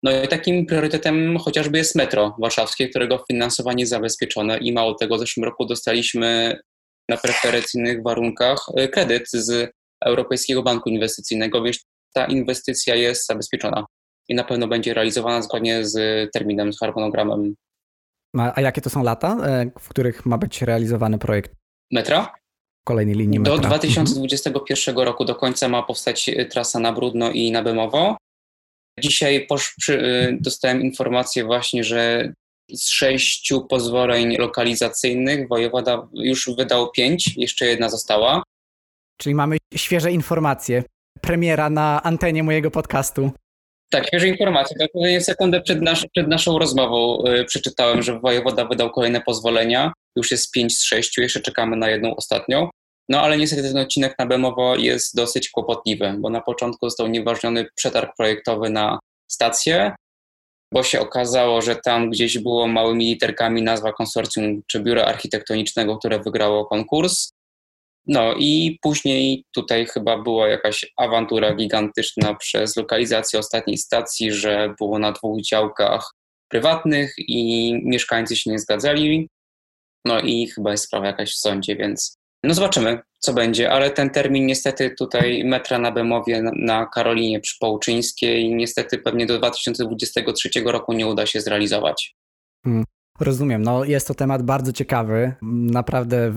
No 0.02 0.22
i 0.22 0.28
takim 0.28 0.66
priorytetem 0.66 1.38
chociażby 1.38 1.78
jest 1.78 1.94
metro 1.94 2.36
warszawskie, 2.38 2.88
którego 2.88 3.24
finansowanie 3.30 3.82
jest 3.82 3.90
zabezpieczone 3.90 4.58
i 4.58 4.72
mało 4.72 4.94
tego, 4.94 5.16
w 5.16 5.20
zeszłym 5.20 5.44
roku 5.44 5.66
dostaliśmy 5.66 6.58
na 7.08 7.16
preferencyjnych 7.16 8.02
warunkach 8.02 8.58
e, 8.76 8.88
kredyt 8.88 9.30
z 9.32 9.70
Europejskiego 10.06 10.62
Banku 10.62 10.88
Inwestycyjnego, 10.88 11.62
więc 11.62 11.84
ta 12.14 12.26
inwestycja 12.26 12.94
jest 12.94 13.26
zabezpieczona 13.26 13.86
i 14.28 14.34
na 14.34 14.44
pewno 14.44 14.68
będzie 14.68 14.94
realizowana 14.94 15.42
zgodnie 15.42 15.84
z 15.84 15.96
terminem, 16.32 16.72
z 16.72 16.78
harmonogramem. 16.78 17.54
A, 18.38 18.60
jakie 18.60 18.80
to 18.80 18.90
są 18.90 19.02
lata, 19.02 19.36
e, 19.46 19.70
w 19.78 19.88
których 19.88 20.26
ma 20.26 20.38
być 20.38 20.62
realizowany 20.62 21.18
projekt? 21.18 21.52
Metra? 21.90 22.34
Kolejnej 22.84 23.14
linii 23.14 23.38
metra. 23.38 23.56
Do 23.56 23.62
2021 23.62 24.92
mhm. 24.92 25.06
roku 25.06 25.24
do 25.24 25.34
końca 25.34 25.68
ma 25.68 25.82
powstać 25.82 26.28
e, 26.28 26.44
trasa 26.44 26.80
na 26.80 26.92
Brudno 26.92 27.30
i 27.30 27.52
na 27.52 27.62
Bemowo. 27.62 28.16
Dzisiaj 29.00 29.46
e, 29.88 30.32
dostałem 30.40 30.82
informację 30.82 31.44
właśnie, 31.44 31.84
że 31.84 32.32
z 32.72 32.88
sześciu 32.88 33.66
pozwoleń 33.66 34.36
lokalizacyjnych 34.36 35.48
wojewoda 35.48 36.08
już 36.12 36.50
wydał 36.56 36.90
pięć, 36.90 37.36
jeszcze 37.36 37.66
jedna 37.66 37.88
została. 37.88 38.42
Czyli 39.20 39.34
mamy 39.34 39.56
świeże 39.74 40.12
informacje. 40.12 40.84
Premiera 41.20 41.70
na 41.70 42.02
antenie 42.02 42.42
mojego 42.42 42.70
podcastu. 42.70 43.30
Tak, 43.90 44.06
świeże 44.06 44.28
informacje. 44.28 44.76
Tak, 44.78 44.88
sekundę 45.20 45.60
przed, 45.60 45.82
nasz, 45.82 46.06
przed 46.12 46.28
naszą 46.28 46.58
rozmową 46.58 47.22
yy, 47.24 47.44
przeczytałem, 47.44 48.02
że 48.02 48.20
wojewoda 48.20 48.64
wydał 48.64 48.90
kolejne 48.90 49.20
pozwolenia. 49.20 49.92
Już 50.16 50.30
jest 50.30 50.52
5 50.52 50.78
z 50.78 50.84
6, 50.84 51.18
jeszcze 51.18 51.40
czekamy 51.40 51.76
na 51.76 51.90
jedną 51.90 52.16
ostatnią. 52.16 52.68
No 53.08 53.20
ale 53.20 53.38
niestety 53.38 53.62
ten 53.62 53.78
odcinek 53.78 54.14
na 54.18 54.26
Bemowo 54.26 54.76
jest 54.76 55.16
dosyć 55.16 55.50
kłopotliwy, 55.50 56.14
bo 56.18 56.30
na 56.30 56.40
początku 56.40 56.86
został 56.86 57.06
nieważniony 57.06 57.66
przetarg 57.74 58.16
projektowy 58.16 58.70
na 58.70 58.98
stację, 59.30 59.92
bo 60.74 60.82
się 60.82 61.00
okazało, 61.00 61.62
że 61.62 61.76
tam 61.76 62.10
gdzieś 62.10 62.38
było 62.38 62.68
małymi 62.68 63.06
literkami 63.06 63.62
nazwa 63.62 63.92
konsorcjum 63.92 64.62
czy 64.66 64.80
biura 64.80 65.04
architektonicznego, 65.04 65.98
które 65.98 66.20
wygrało 66.20 66.66
konkurs. 66.66 67.30
No 68.06 68.34
i 68.38 68.78
później 68.82 69.44
tutaj 69.54 69.86
chyba 69.86 70.22
była 70.22 70.48
jakaś 70.48 70.92
awantura 70.96 71.54
gigantyczna 71.54 72.34
przez 72.34 72.76
lokalizację 72.76 73.38
ostatniej 73.38 73.78
stacji, 73.78 74.32
że 74.32 74.74
było 74.78 74.98
na 74.98 75.12
dwóch 75.12 75.42
działkach 75.42 76.10
prywatnych 76.48 77.14
i 77.18 77.72
mieszkańcy 77.84 78.36
się 78.36 78.50
nie 78.50 78.58
zgadzali. 78.58 79.28
No 80.04 80.20
i 80.20 80.46
chyba 80.46 80.70
jest 80.70 80.84
sprawa 80.84 81.06
jakaś 81.06 81.32
w 81.32 81.38
sądzie, 81.38 81.76
więc 81.76 82.16
no 82.44 82.54
zobaczymy, 82.54 82.98
co 83.18 83.32
będzie, 83.32 83.70
ale 83.70 83.90
ten 83.90 84.10
termin 84.10 84.46
niestety 84.46 84.94
tutaj 84.98 85.44
metra 85.44 85.78
na 85.78 85.92
Bemowie 85.92 86.42
na, 86.56 86.86
Karolinie 86.86 87.40
przy 87.40 87.58
Połczyńskiej 87.60 88.54
niestety 88.54 88.98
pewnie 88.98 89.26
do 89.26 89.38
2023 89.38 90.50
roku 90.64 90.92
nie 90.92 91.06
uda 91.06 91.26
się 91.26 91.40
zrealizować. 91.40 92.16
Hmm. 92.64 92.84
Rozumiem, 93.20 93.62
no 93.62 93.84
jest 93.84 94.08
to 94.08 94.14
temat 94.14 94.42
bardzo 94.42 94.72
ciekawy, 94.72 95.32
naprawdę. 95.42 96.32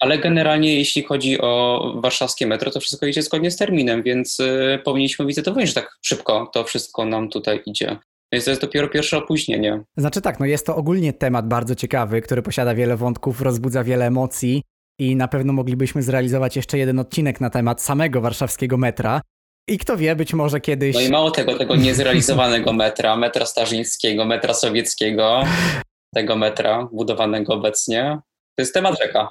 Ale 0.00 0.18
generalnie 0.18 0.74
jeśli 0.74 1.02
chodzi 1.02 1.40
o 1.40 1.82
warszawskie 2.02 2.46
metro, 2.46 2.70
to 2.70 2.80
wszystko 2.80 3.06
idzie 3.06 3.22
zgodnie 3.22 3.50
z 3.50 3.56
terminem, 3.56 4.02
więc 4.02 4.40
y, 4.40 4.78
powinniśmy 4.84 5.34
to 5.34 5.66
że 5.66 5.74
tak 5.74 5.98
szybko 6.02 6.50
to 6.54 6.64
wszystko 6.64 7.04
nam 7.04 7.28
tutaj 7.28 7.62
idzie. 7.66 7.98
Więc 8.32 8.44
to 8.44 8.50
jest 8.50 8.60
dopiero 8.60 8.88
pierwsze 8.88 9.18
opóźnienie. 9.18 9.82
Znaczy 9.96 10.20
tak, 10.20 10.40
no 10.40 10.46
jest 10.46 10.66
to 10.66 10.76
ogólnie 10.76 11.12
temat 11.12 11.48
bardzo 11.48 11.74
ciekawy, 11.74 12.22
który 12.22 12.42
posiada 12.42 12.74
wiele 12.74 12.96
wątków, 12.96 13.40
rozbudza 13.40 13.84
wiele 13.84 14.06
emocji 14.06 14.62
i 14.98 15.16
na 15.16 15.28
pewno 15.28 15.52
moglibyśmy 15.52 16.02
zrealizować 16.02 16.56
jeszcze 16.56 16.78
jeden 16.78 16.98
odcinek 16.98 17.40
na 17.40 17.50
temat 17.50 17.82
samego 17.82 18.20
warszawskiego 18.20 18.76
metra. 18.76 19.20
I 19.68 19.78
kto 19.78 19.96
wie, 19.96 20.16
być 20.16 20.34
może 20.34 20.60
kiedyś. 20.60 20.94
No 20.94 21.00
i 21.00 21.10
mało 21.10 21.30
tego, 21.30 21.58
tego 21.58 21.76
niezrealizowanego 21.76 22.72
metra, 22.84 23.16
metra 23.16 23.46
starzyńskiego, 23.46 24.24
metra 24.24 24.54
sowieckiego, 24.54 25.42
tego 26.14 26.36
metra 26.36 26.88
budowanego 26.92 27.54
obecnie. 27.54 28.18
To 28.56 28.62
jest 28.62 28.74
temat 28.74 28.98
rzeka. 29.02 29.28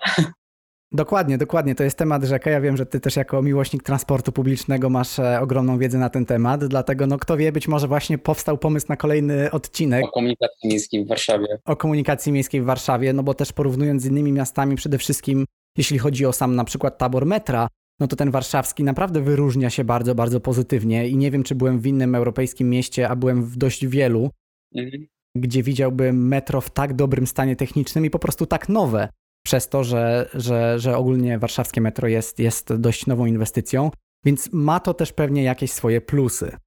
Dokładnie, 0.91 1.37
dokładnie. 1.37 1.75
To 1.75 1.83
jest 1.83 1.97
temat 1.97 2.23
rzeka. 2.23 2.49
Ja 2.49 2.61
wiem, 2.61 2.77
że 2.77 2.85
ty 2.85 2.99
też 2.99 3.15
jako 3.15 3.41
miłośnik 3.41 3.83
transportu 3.83 4.31
publicznego 4.31 4.89
masz 4.89 5.19
e, 5.19 5.41
ogromną 5.41 5.77
wiedzę 5.77 5.97
na 5.97 6.09
ten 6.09 6.25
temat, 6.25 6.65
dlatego 6.65 7.07
no 7.07 7.17
kto 7.17 7.37
wie, 7.37 7.51
być 7.51 7.67
może 7.67 7.87
właśnie 7.87 8.17
powstał 8.17 8.57
pomysł 8.57 8.85
na 8.89 8.97
kolejny 8.97 9.51
odcinek. 9.51 10.05
O 10.05 10.11
komunikacji 10.11 10.69
miejskiej 10.69 11.05
w 11.05 11.07
Warszawie. 11.07 11.47
O 11.65 11.75
komunikacji 11.75 12.31
miejskiej 12.31 12.61
w 12.61 12.65
Warszawie, 12.65 13.13
no 13.13 13.23
bo 13.23 13.33
też 13.33 13.53
porównując 13.53 14.01
z 14.01 14.05
innymi 14.05 14.31
miastami, 14.31 14.75
przede 14.75 14.97
wszystkim 14.97 15.45
jeśli 15.77 15.99
chodzi 15.99 16.25
o 16.25 16.33
sam 16.33 16.55
na 16.55 16.63
przykład 16.63 16.97
tabor 16.97 17.25
metra, 17.25 17.67
no 17.99 18.07
to 18.07 18.15
ten 18.15 18.31
warszawski 18.31 18.83
naprawdę 18.83 19.21
wyróżnia 19.21 19.69
się 19.69 19.83
bardzo, 19.83 20.15
bardzo 20.15 20.39
pozytywnie 20.39 21.07
i 21.07 21.17
nie 21.17 21.31
wiem, 21.31 21.43
czy 21.43 21.55
byłem 21.55 21.79
w 21.79 21.87
innym 21.87 22.15
europejskim 22.15 22.69
mieście, 22.69 23.09
a 23.09 23.15
byłem 23.15 23.43
w 23.43 23.57
dość 23.57 23.87
wielu, 23.87 24.29
mhm. 24.75 25.07
gdzie 25.35 25.63
widziałbym 25.63 26.27
metro 26.27 26.61
w 26.61 26.69
tak 26.69 26.93
dobrym 26.93 27.27
stanie 27.27 27.55
technicznym 27.55 28.05
i 28.05 28.09
po 28.09 28.19
prostu 28.19 28.45
tak 28.45 28.69
nowe, 28.69 29.09
przez 29.47 29.69
to, 29.69 29.83
że, 29.83 30.29
że, 30.33 30.79
że 30.79 30.97
ogólnie 30.97 31.39
warszawskie 31.39 31.81
metro 31.81 32.07
jest, 32.07 32.39
jest 32.39 32.75
dość 32.75 33.05
nową 33.05 33.25
inwestycją, 33.25 33.91
więc 34.25 34.49
ma 34.53 34.79
to 34.79 34.93
też 34.93 35.13
pewnie 35.13 35.43
jakieś 35.43 35.71
swoje 35.71 36.01
plusy. 36.01 36.57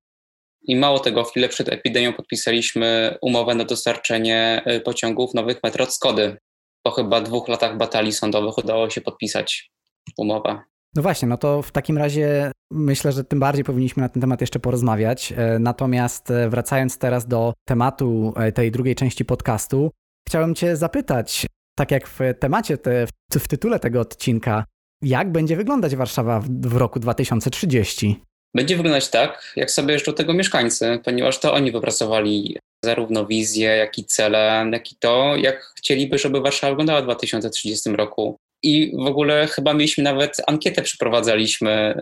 I 0.63 0.77
mało 0.77 0.99
tego, 0.99 1.25
chwilę 1.25 1.49
przed 1.49 1.69
epidemią 1.69 2.13
podpisaliśmy 2.13 3.19
umowę 3.23 3.55
na 3.55 3.65
dostarczenie 3.65 4.63
y, 4.77 4.81
pociągów 4.81 5.35
nowych 5.35 5.63
metro 5.63 5.85
od 5.85 5.95
Skody. 5.95 6.37
Po 6.83 6.91
chyba 6.91 7.21
dwóch 7.21 7.49
latach 7.49 7.77
batalii 7.77 8.13
sądowych 8.13 8.59
udało 8.59 8.91
się 8.91 9.01
podpisać 9.01 9.71
umowę. 10.19 10.59
No 10.95 11.03
właśnie, 11.03 11.29
no 11.29 11.37
to 11.37 11.63
w 11.63 11.73
takim 11.73 11.99
razie 11.99 12.53
myślę, 12.71 13.13
że 13.13 13.25
tym 13.25 13.41
bardziej 13.41 13.65
powinniśmy 13.65 14.03
na 14.03 14.09
ten 14.09 14.21
temat 14.21 14.41
jeszcze 14.41 14.61
porozmawiać. 14.61 15.33
E, 15.37 15.59
natomiast 15.59 16.31
e, 16.31 16.49
wracając 16.49 16.99
teraz 16.99 17.27
do 17.27 17.53
tematu 17.65 18.33
e, 18.37 18.53
tej 18.53 18.71
drugiej 18.71 18.95
części 18.95 19.25
podcastu, 19.25 19.91
chciałem 20.29 20.55
Cię 20.55 20.77
zapytać, 20.77 21.47
tak 21.81 21.91
jak 21.91 22.09
w 22.09 22.19
temacie, 22.41 22.79
te, 22.79 23.07
w 23.33 23.49
tytule 23.49 23.81
tego 23.81 24.01
odcinka, 24.01 24.65
jak 25.03 25.33
będzie 25.33 25.57
wyglądać 25.57 25.97
Warszawa 25.97 26.41
w, 26.41 26.77
roku 26.77 27.01
2030? 27.01 28.21
Będzie 28.55 28.77
wyglądać 28.77 29.09
tak, 29.09 29.53
jak 29.57 29.71
sobie 29.71 29.93
jeszcze 29.93 30.13
tego 30.13 30.35
mieszkańcy, 30.35 31.01
ponieważ 31.05 31.41
to 31.41 31.55
oni 31.55 31.73
wypracowali 31.73 32.59
zarówno 32.85 33.27
wizję, 33.27 33.69
jak 33.69 33.99
i 33.99 34.05
cele, 34.05 34.71
jak 34.73 34.93
i 34.93 34.97
to, 34.97 35.37
jak 35.37 35.73
chcieliby, 35.79 36.19
żeby 36.19 36.41
Warszawa 36.41 36.71
wyglądała 36.71 37.01
w 37.01 37.05
2030 37.05 37.91
roku. 37.91 38.37
I 38.63 38.93
w 38.97 39.07
ogóle 39.07 39.47
chyba 39.47 39.75
mieliśmy 39.75 40.05
nawet 40.05 40.37
ankietę 40.47 40.83
przeprowadzaliśmy, 40.83 42.01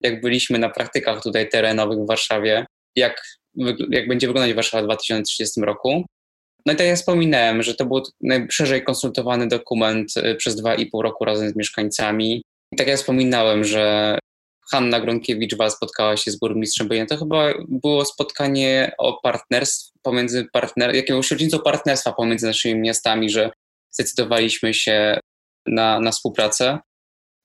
jak 0.00 0.20
byliśmy 0.20 0.58
na 0.58 0.68
praktykach 0.68 1.22
tutaj 1.22 1.48
terenowych 1.48 1.98
w 1.98 2.06
Warszawie, 2.06 2.66
jak, 2.96 3.22
jak 3.90 4.08
będzie 4.08 4.26
wyglądać 4.26 4.54
Warszawa 4.54 4.82
w 4.82 4.86
2030 4.86 5.60
roku. 5.60 6.04
No 6.66 6.72
i 6.72 6.76
tak 6.76 6.86
jak 6.86 6.96
wspominałem, 6.96 7.62
że 7.62 7.74
to 7.74 7.86
był 7.86 8.02
najszerzej 8.20 8.84
konsultowany 8.84 9.48
dokument 9.48 10.16
y, 10.16 10.34
przez 10.34 10.56
dwa 10.56 10.74
i 10.74 10.86
pół 10.86 11.02
roku 11.02 11.24
razem 11.24 11.50
z 11.50 11.56
mieszkańcami. 11.56 12.42
I 12.72 12.76
tak 12.76 12.86
jak 12.86 12.98
wspominałem, 12.98 13.64
że 13.64 14.18
Hanna 14.70 15.00
Gronkiewicz-Wal 15.00 15.70
spotkała 15.70 16.16
się 16.16 16.30
z 16.30 16.38
burmistrzem 16.38 16.88
Bynia, 16.88 17.06
to 17.06 17.16
chyba 17.16 17.54
było 17.68 18.04
spotkanie 18.04 18.92
o 18.98 19.20
partnerstw 19.22 19.92
pomiędzy 20.02 20.46
partner, 20.52 20.94
jakiegoś 20.94 21.30
rodzicą 21.30 21.58
partnerstwa 21.58 22.12
pomiędzy 22.12 22.46
naszymi 22.46 22.80
miastami, 22.80 23.30
że 23.30 23.50
zdecydowaliśmy 23.90 24.74
się 24.74 25.20
na, 25.66 26.00
na 26.00 26.10
współpracę. 26.10 26.78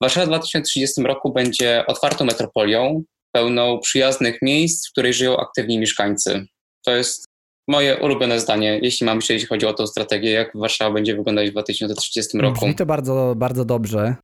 Warszawa 0.01 0.25
w 0.25 0.29
2030 0.29 1.01
roku 1.01 1.33
będzie 1.33 1.85
otwartą 1.87 2.25
metropolią, 2.25 3.03
pełną 3.31 3.79
przyjaznych 3.79 4.41
miejsc, 4.41 4.87
w 4.87 4.91
której 4.91 5.13
żyją 5.13 5.37
aktywni 5.37 5.79
mieszkańcy. 5.79 6.45
To 6.85 6.95
jest 6.95 7.26
moje 7.67 7.97
ulubione 7.97 8.39
zdanie, 8.39 8.79
jeśli 8.81 9.05
mam 9.05 9.15
myśleć, 9.15 9.35
jeśli 9.35 9.47
chodzi 9.47 9.65
o 9.65 9.73
tą 9.73 9.87
strategię, 9.87 10.31
jak 10.31 10.51
Warszawa 10.55 10.93
będzie 10.93 11.15
wyglądać 11.15 11.49
w 11.49 11.51
2030 11.51 12.37
roku. 12.37 12.59
Brzmi 12.59 12.75
to 12.75 12.85
bardzo, 12.85 13.33
bardzo 13.37 13.65
dobrze. 13.65 14.15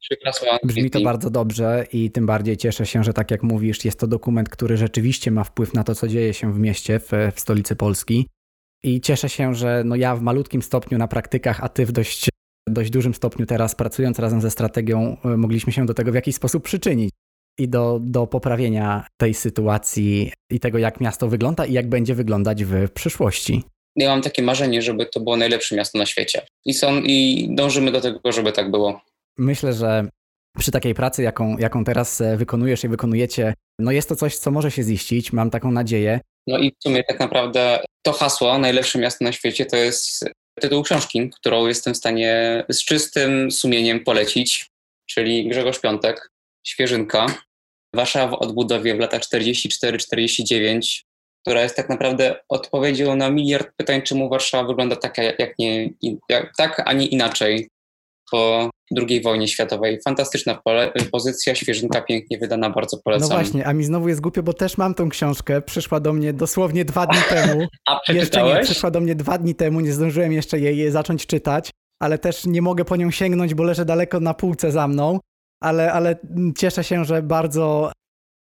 Brzmi 0.63 0.89
to 0.89 1.01
bardzo 1.01 1.29
dobrze 1.29 1.85
i 1.93 2.11
tym 2.11 2.25
bardziej 2.25 2.57
cieszę 2.57 2.85
się, 2.85 3.03
że 3.03 3.13
tak 3.13 3.31
jak 3.31 3.43
mówisz, 3.43 3.85
jest 3.85 3.99
to 3.99 4.07
dokument, 4.07 4.49
który 4.49 4.77
rzeczywiście 4.77 5.31
ma 5.31 5.43
wpływ 5.43 5.73
na 5.73 5.83
to, 5.83 5.95
co 5.95 6.07
dzieje 6.07 6.33
się 6.33 6.53
w 6.53 6.59
mieście, 6.59 6.99
w, 6.99 7.11
w 7.35 7.39
stolicy 7.39 7.75
Polski. 7.75 8.27
I 8.83 9.01
cieszę 9.01 9.29
się, 9.29 9.53
że 9.55 9.83
no 9.85 9.95
ja 9.95 10.15
w 10.15 10.21
malutkim 10.21 10.61
stopniu 10.61 10.97
na 10.97 11.07
praktykach, 11.07 11.63
a 11.63 11.69
ty 11.69 11.85
w 11.85 11.91
dość, 11.91 12.29
dość 12.67 12.89
dużym 12.89 13.13
stopniu 13.13 13.45
teraz 13.45 13.75
pracując 13.75 14.19
razem 14.19 14.41
ze 14.41 14.51
strategią, 14.51 15.17
e, 15.25 15.37
mogliśmy 15.37 15.73
się 15.73 15.85
do 15.85 15.93
tego 15.93 16.11
w 16.11 16.15
jakiś 16.15 16.35
sposób 16.35 16.63
przyczynić 16.63 17.11
i 17.57 17.69
do, 17.69 17.99
do 18.01 18.27
poprawienia 18.27 19.07
tej 19.17 19.33
sytuacji 19.33 20.31
i 20.49 20.59
tego, 20.59 20.77
jak 20.77 21.01
miasto 21.01 21.27
wygląda 21.27 21.65
i 21.65 21.73
jak 21.73 21.89
będzie 21.89 22.15
wyglądać 22.15 22.63
w 22.63 22.91
przyszłości. 22.91 23.63
Ja 23.95 24.09
mam 24.09 24.21
takie 24.21 24.41
marzenie, 24.41 24.81
żeby 24.81 25.05
to 25.05 25.19
było 25.19 25.37
najlepsze 25.37 25.75
miasto 25.75 25.97
na 25.97 26.05
świecie. 26.05 26.41
I, 26.65 26.73
są, 26.73 27.01
i 27.01 27.47
dążymy 27.51 27.91
do 27.91 28.01
tego, 28.01 28.31
żeby 28.31 28.51
tak 28.51 28.71
było. 28.71 29.01
Myślę, 29.37 29.73
że 29.73 30.07
przy 30.57 30.71
takiej 30.71 30.93
pracy, 30.93 31.23
jaką, 31.23 31.57
jaką 31.57 31.83
teraz 31.83 32.21
e, 32.21 32.37
wykonujesz 32.37 32.83
i 32.83 32.87
wykonujecie, 32.87 33.53
no 33.79 33.91
jest 33.91 34.09
to 34.09 34.15
coś, 34.15 34.37
co 34.37 34.51
może 34.51 34.71
się 34.71 34.83
ziścić, 34.83 35.33
mam 35.33 35.49
taką 35.49 35.71
nadzieję. 35.71 36.19
No 36.47 36.57
i 36.57 36.71
w 36.71 36.83
sumie 36.83 37.03
tak 37.03 37.19
naprawdę 37.19 37.79
to 38.05 38.13
hasło, 38.13 38.57
najlepsze 38.57 38.99
miasto 38.99 39.25
na 39.25 39.31
świecie, 39.31 39.65
to 39.65 39.75
jest 39.75 40.25
tytuł 40.59 40.83
książki, 40.83 41.29
którą 41.29 41.67
jestem 41.67 41.93
w 41.93 41.97
stanie 41.97 42.63
z 42.69 42.85
czystym 42.85 43.51
sumieniem 43.51 44.03
polecić, 44.03 44.67
czyli 45.05 45.49
Grzegorz 45.49 45.79
Piątek, 45.79 46.29
Świeżynka, 46.63 47.25
Warszawa 47.95 48.37
w 48.37 48.41
odbudowie 48.41 48.95
w 48.95 48.99
latach 48.99 49.21
44-49, 49.21 51.03
która 51.41 51.61
jest 51.61 51.75
tak 51.75 51.89
naprawdę 51.89 52.35
odpowiedzią 52.49 53.15
na 53.15 53.29
miliard 53.29 53.67
pytań, 53.77 54.01
czemu 54.01 54.29
Warszawa 54.29 54.67
wygląda 54.67 54.95
tak, 54.95 55.17
jak 55.17 55.59
nie, 55.59 55.89
jak, 56.29 56.53
tak, 56.57 56.81
a 56.85 56.93
nie 56.93 57.05
inaczej 57.05 57.69
po 58.31 58.69
II 59.09 59.21
wojnie 59.21 59.47
światowej. 59.47 59.99
Fantastyczna 60.05 60.61
pozycja, 61.11 61.55
świeżynka, 61.55 62.01
pięknie 62.01 62.37
wydana, 62.37 62.69
bardzo 62.69 62.97
polecam. 62.97 63.29
No 63.29 63.35
właśnie, 63.35 63.65
a 63.67 63.73
mi 63.73 63.83
znowu 63.83 64.09
jest 64.09 64.21
głupio, 64.21 64.43
bo 64.43 64.53
też 64.53 64.77
mam 64.77 64.93
tą 64.93 65.09
książkę, 65.09 65.61
przyszła 65.61 65.99
do 65.99 66.13
mnie 66.13 66.33
dosłownie 66.33 66.85
dwa 66.85 67.07
dni 67.07 67.21
temu. 67.35 67.67
a 67.87 67.99
Jeszcze 68.09 68.43
nie, 68.43 68.59
przyszła 68.59 68.91
do 68.91 69.01
mnie 69.01 69.15
dwa 69.15 69.37
dni 69.37 69.55
temu, 69.55 69.79
nie 69.79 69.93
zdążyłem 69.93 70.31
jeszcze 70.31 70.59
jej 70.59 70.91
zacząć 70.91 71.25
czytać, 71.25 71.69
ale 71.99 72.17
też 72.17 72.45
nie 72.45 72.61
mogę 72.61 72.85
po 72.85 72.95
nią 72.95 73.11
sięgnąć, 73.11 73.53
bo 73.53 73.63
leży 73.63 73.85
daleko 73.85 74.19
na 74.19 74.33
półce 74.33 74.71
za 74.71 74.87
mną 74.87 75.19
ale, 75.63 75.93
ale 75.93 76.15
cieszę 76.57 76.83
się, 76.83 77.05
że 77.05 77.21
bardzo, 77.21 77.91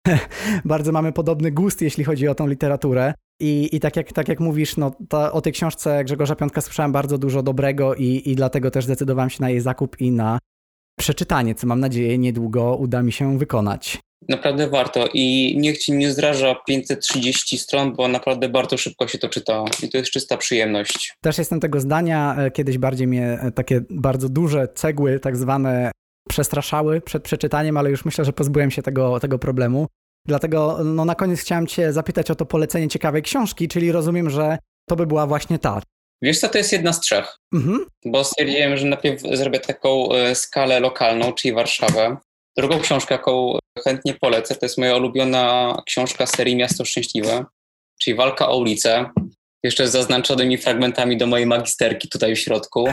bardzo 0.64 0.92
mamy 0.92 1.12
podobny 1.12 1.50
gust, 1.50 1.82
jeśli 1.82 2.04
chodzi 2.04 2.28
o 2.28 2.34
tą 2.34 2.46
literaturę. 2.46 3.14
I, 3.40 3.76
i 3.76 3.80
tak, 3.80 3.96
jak, 3.96 4.12
tak 4.12 4.28
jak 4.28 4.40
mówisz, 4.40 4.76
no, 4.76 4.92
to, 5.08 5.32
o 5.32 5.40
tej 5.40 5.52
książce 5.52 6.04
Grzegorza 6.04 6.36
Piątka 6.36 6.60
słyszałem 6.60 6.92
bardzo 6.92 7.18
dużo 7.18 7.42
dobrego 7.42 7.94
i, 7.94 8.22
i 8.24 8.34
dlatego 8.34 8.70
też 8.70 8.84
zdecydowałem 8.84 9.30
się 9.30 9.38
na 9.40 9.50
jej 9.50 9.60
zakup 9.60 10.00
i 10.00 10.10
na 10.10 10.38
przeczytanie, 10.98 11.54
co 11.54 11.66
mam 11.66 11.80
nadzieję 11.80 12.18
niedługo 12.18 12.76
uda 12.76 13.02
mi 13.02 13.12
się 13.12 13.38
wykonać. 13.38 13.98
Naprawdę 14.28 14.68
warto 14.68 15.08
i 15.14 15.56
niech 15.58 15.78
ci 15.78 15.92
nie 15.92 16.12
zdraża 16.12 16.54
530 16.66 17.58
stron, 17.58 17.94
bo 17.94 18.08
naprawdę 18.08 18.48
bardzo 18.48 18.76
szybko 18.76 19.08
się 19.08 19.18
to 19.18 19.28
czyta 19.28 19.64
i 19.82 19.88
to 19.88 19.98
jest 19.98 20.10
czysta 20.10 20.36
przyjemność. 20.36 21.12
Też 21.22 21.38
jestem 21.38 21.60
tego 21.60 21.80
zdania, 21.80 22.36
e, 22.38 22.50
kiedyś 22.50 22.78
bardziej 22.78 23.06
mnie 23.06 23.38
e, 23.42 23.52
takie 23.52 23.80
bardzo 23.90 24.28
duże 24.28 24.68
cegły, 24.74 25.20
tak 25.20 25.36
zwane 25.36 25.90
przestraszały 26.30 27.00
przed 27.00 27.22
przeczytaniem, 27.22 27.76
ale 27.76 27.90
już 27.90 28.04
myślę, 28.04 28.24
że 28.24 28.32
pozbyłem 28.32 28.70
się 28.70 28.82
tego, 28.82 29.20
tego 29.20 29.38
problemu. 29.38 29.86
Dlatego 30.26 30.78
no, 30.84 31.04
na 31.04 31.14
koniec 31.14 31.40
chciałem 31.40 31.66
Cię 31.66 31.92
zapytać 31.92 32.30
o 32.30 32.34
to 32.34 32.46
polecenie 32.46 32.88
ciekawej 32.88 33.22
książki, 33.22 33.68
czyli 33.68 33.92
rozumiem, 33.92 34.30
że 34.30 34.58
to 34.88 34.96
by 34.96 35.06
była 35.06 35.26
właśnie 35.26 35.58
ta. 35.58 35.82
Wiesz 36.22 36.38
co, 36.38 36.48
to 36.48 36.58
jest 36.58 36.72
jedna 36.72 36.92
z 36.92 37.00
trzech, 37.00 37.36
mhm. 37.54 37.86
bo 38.04 38.24
stwierdziłem, 38.24 38.76
że 38.76 38.86
najpierw 38.86 39.20
zrobię 39.32 39.60
taką 39.60 40.12
e, 40.12 40.34
skalę 40.34 40.80
lokalną, 40.80 41.32
czyli 41.32 41.54
Warszawę. 41.54 42.16
Drugą 42.56 42.80
książkę, 42.80 43.14
jaką 43.14 43.58
chętnie 43.84 44.14
polecę, 44.14 44.54
to 44.54 44.66
jest 44.66 44.78
moja 44.78 44.96
ulubiona 44.96 45.76
książka 45.86 46.26
serii 46.26 46.56
Miasto 46.56 46.84
Szczęśliwe, 46.84 47.44
czyli 48.00 48.16
Walka 48.16 48.48
o 48.48 48.58
ulicę. 48.58 49.10
Jeszcze 49.64 49.88
z 49.88 49.92
zaznaczonymi 49.92 50.58
fragmentami 50.58 51.16
do 51.16 51.26
mojej 51.26 51.46
magisterki 51.46 52.08
tutaj 52.08 52.36
w 52.36 52.38
środku. 52.38 52.88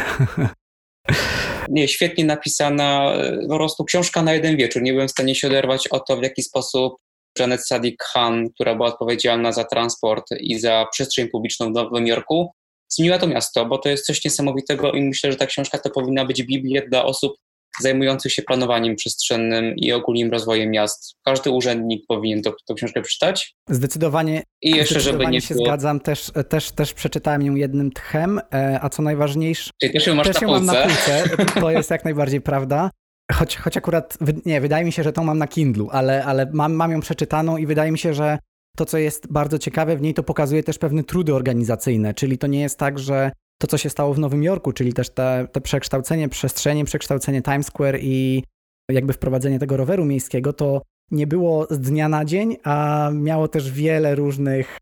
Nie, 1.69 1.87
świetnie 1.87 2.25
napisana, 2.25 3.13
po 3.49 3.55
prostu 3.55 3.83
książka 3.83 4.21
na 4.21 4.33
jeden 4.33 4.57
wieczór. 4.57 4.81
Nie 4.81 4.93
byłem 4.93 5.07
w 5.07 5.11
stanie 5.11 5.35
się 5.35 5.47
oderwać 5.47 5.87
o 5.87 5.99
to, 5.99 6.17
w 6.17 6.23
jaki 6.23 6.43
sposób 6.43 6.95
Janet 7.39 7.67
Sadiq 7.67 7.95
Khan, 7.97 8.49
która 8.49 8.75
była 8.75 8.87
odpowiedzialna 8.87 9.51
za 9.51 9.63
transport 9.63 10.25
i 10.39 10.59
za 10.59 10.85
przestrzeń 10.91 11.27
publiczną 11.27 11.69
w 11.69 11.73
Nowym 11.73 12.07
Jorku, 12.07 12.51
zmieniła 12.89 13.19
to 13.19 13.27
miasto, 13.27 13.65
bo 13.65 13.77
to 13.77 13.89
jest 13.89 14.05
coś 14.05 14.25
niesamowitego 14.25 14.91
i 14.91 15.01
myślę, 15.01 15.31
że 15.31 15.37
ta 15.37 15.45
książka 15.45 15.77
to 15.77 15.89
powinna 15.89 16.25
być 16.25 16.43
Biblia 16.43 16.81
dla 16.89 17.05
osób, 17.05 17.35
zajmujących 17.81 18.31
się 18.31 18.41
planowaniem 18.41 18.95
przestrzennym 18.95 19.75
i 19.75 19.91
ogólnym 19.91 20.31
rozwojem 20.31 20.71
miast. 20.71 21.15
Każdy 21.25 21.51
urzędnik 21.51 22.05
powinien 22.07 22.41
to, 22.41 22.55
tą 22.67 22.75
książkę 22.75 23.01
przeczytać. 23.01 23.55
Zdecydowanie. 23.69 24.43
I 24.61 24.71
jeszcze, 24.71 24.99
żeby 24.99 25.27
nie 25.27 25.41
się 25.41 25.55
było... 25.55 25.65
zgadzam, 25.65 25.99
też, 25.99 26.31
też, 26.49 26.71
też 26.71 26.93
przeczytałem 26.93 27.41
ją 27.41 27.55
jednym 27.55 27.91
tchem, 27.91 28.39
e, 28.53 28.79
a 28.81 28.89
co 28.89 29.01
najważniejsze. 29.01 29.71
Czyli 29.81 29.93
też 29.93 30.07
ją 30.07 30.15
masz 30.15 30.27
też 30.27 30.41
na 30.41 30.47
ją 30.47 30.53
mam 30.53 30.65
na 30.65 30.73
półce. 30.73 31.23
To 31.61 31.71
jest 31.71 31.91
jak 31.91 32.05
najbardziej 32.05 32.41
prawda. 32.41 32.89
Choć, 33.33 33.57
choć 33.57 33.77
akurat, 33.77 34.17
nie, 34.45 34.61
wydaje 34.61 34.85
mi 34.85 34.91
się, 34.91 35.03
że 35.03 35.13
tą 35.13 35.23
mam 35.23 35.37
na 35.37 35.47
Kindlu, 35.47 35.89
ale, 35.91 36.25
ale 36.25 36.49
mam, 36.53 36.73
mam 36.73 36.91
ją 36.91 36.99
przeczytaną 36.99 37.57
i 37.57 37.65
wydaje 37.65 37.91
mi 37.91 37.99
się, 37.99 38.13
że 38.13 38.37
to, 38.77 38.85
co 38.85 38.97
jest 38.97 39.31
bardzo 39.31 39.59
ciekawe 39.59 39.97
w 39.97 40.01
niej, 40.01 40.13
to 40.13 40.23
pokazuje 40.23 40.63
też 40.63 40.77
pewne 40.77 41.03
trudy 41.03 41.35
organizacyjne, 41.35 42.13
czyli 42.13 42.37
to 42.37 42.47
nie 42.47 42.61
jest 42.61 42.79
tak, 42.79 42.99
że 42.99 43.31
to, 43.57 43.67
co 43.67 43.77
się 43.77 43.89
stało 43.89 44.13
w 44.13 44.19
Nowym 44.19 44.43
Jorku, 44.43 44.71
czyli 44.71 44.93
też 44.93 45.09
te, 45.09 45.47
te 45.51 45.61
przekształcenie 45.61 46.29
przestrzeni, 46.29 46.85
przekształcenie 46.85 47.41
Times 47.41 47.67
Square 47.67 47.99
i 48.01 48.43
jakby 48.91 49.13
wprowadzenie 49.13 49.59
tego 49.59 49.77
roweru 49.77 50.05
miejskiego, 50.05 50.53
to 50.53 50.81
nie 51.11 51.27
było 51.27 51.67
z 51.69 51.79
dnia 51.79 52.09
na 52.09 52.25
dzień, 52.25 52.57
a 52.63 53.09
miało 53.13 53.47
też 53.47 53.71
wiele 53.71 54.15
różnych, 54.15 54.77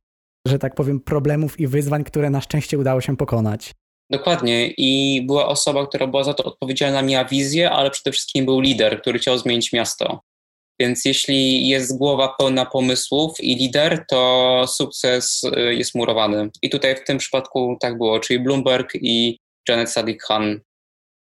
że 0.47 0.59
tak 0.59 0.75
powiem, 0.75 0.99
problemów 0.99 1.59
i 1.59 1.67
wyzwań, 1.67 2.03
które 2.03 2.29
na 2.29 2.41
szczęście 2.41 2.77
udało 2.77 3.01
się 3.01 3.17
pokonać. 3.17 3.71
Dokładnie. 4.09 4.67
I 4.67 5.21
była 5.27 5.47
osoba, 5.47 5.87
która 5.87 6.07
była 6.07 6.23
za 6.23 6.33
to 6.33 6.43
odpowiedzialna, 6.43 7.01
miała 7.01 7.25
wizję, 7.25 7.71
ale 7.71 7.91
przede 7.91 8.11
wszystkim 8.11 8.45
był 8.45 8.59
lider, 8.59 9.01
który 9.01 9.19
chciał 9.19 9.37
zmienić 9.37 9.73
miasto. 9.73 10.19
Więc 10.79 11.05
jeśli 11.05 11.67
jest 11.67 11.97
głowa 11.97 12.35
pełna 12.39 12.65
pomysłów 12.65 13.39
i 13.39 13.55
lider, 13.55 14.05
to 14.09 14.65
sukces 14.67 15.43
y, 15.43 15.75
jest 15.75 15.95
murowany. 15.95 16.49
I 16.61 16.69
tutaj 16.69 16.95
w 16.95 17.03
tym 17.03 17.17
przypadku 17.17 17.77
tak 17.79 17.97
było, 17.97 18.19
czyli 18.19 18.39
Bloomberg 18.39 18.89
i 18.95 19.39
Janet 19.69 19.89
Sadiq-Khan, 19.89 20.59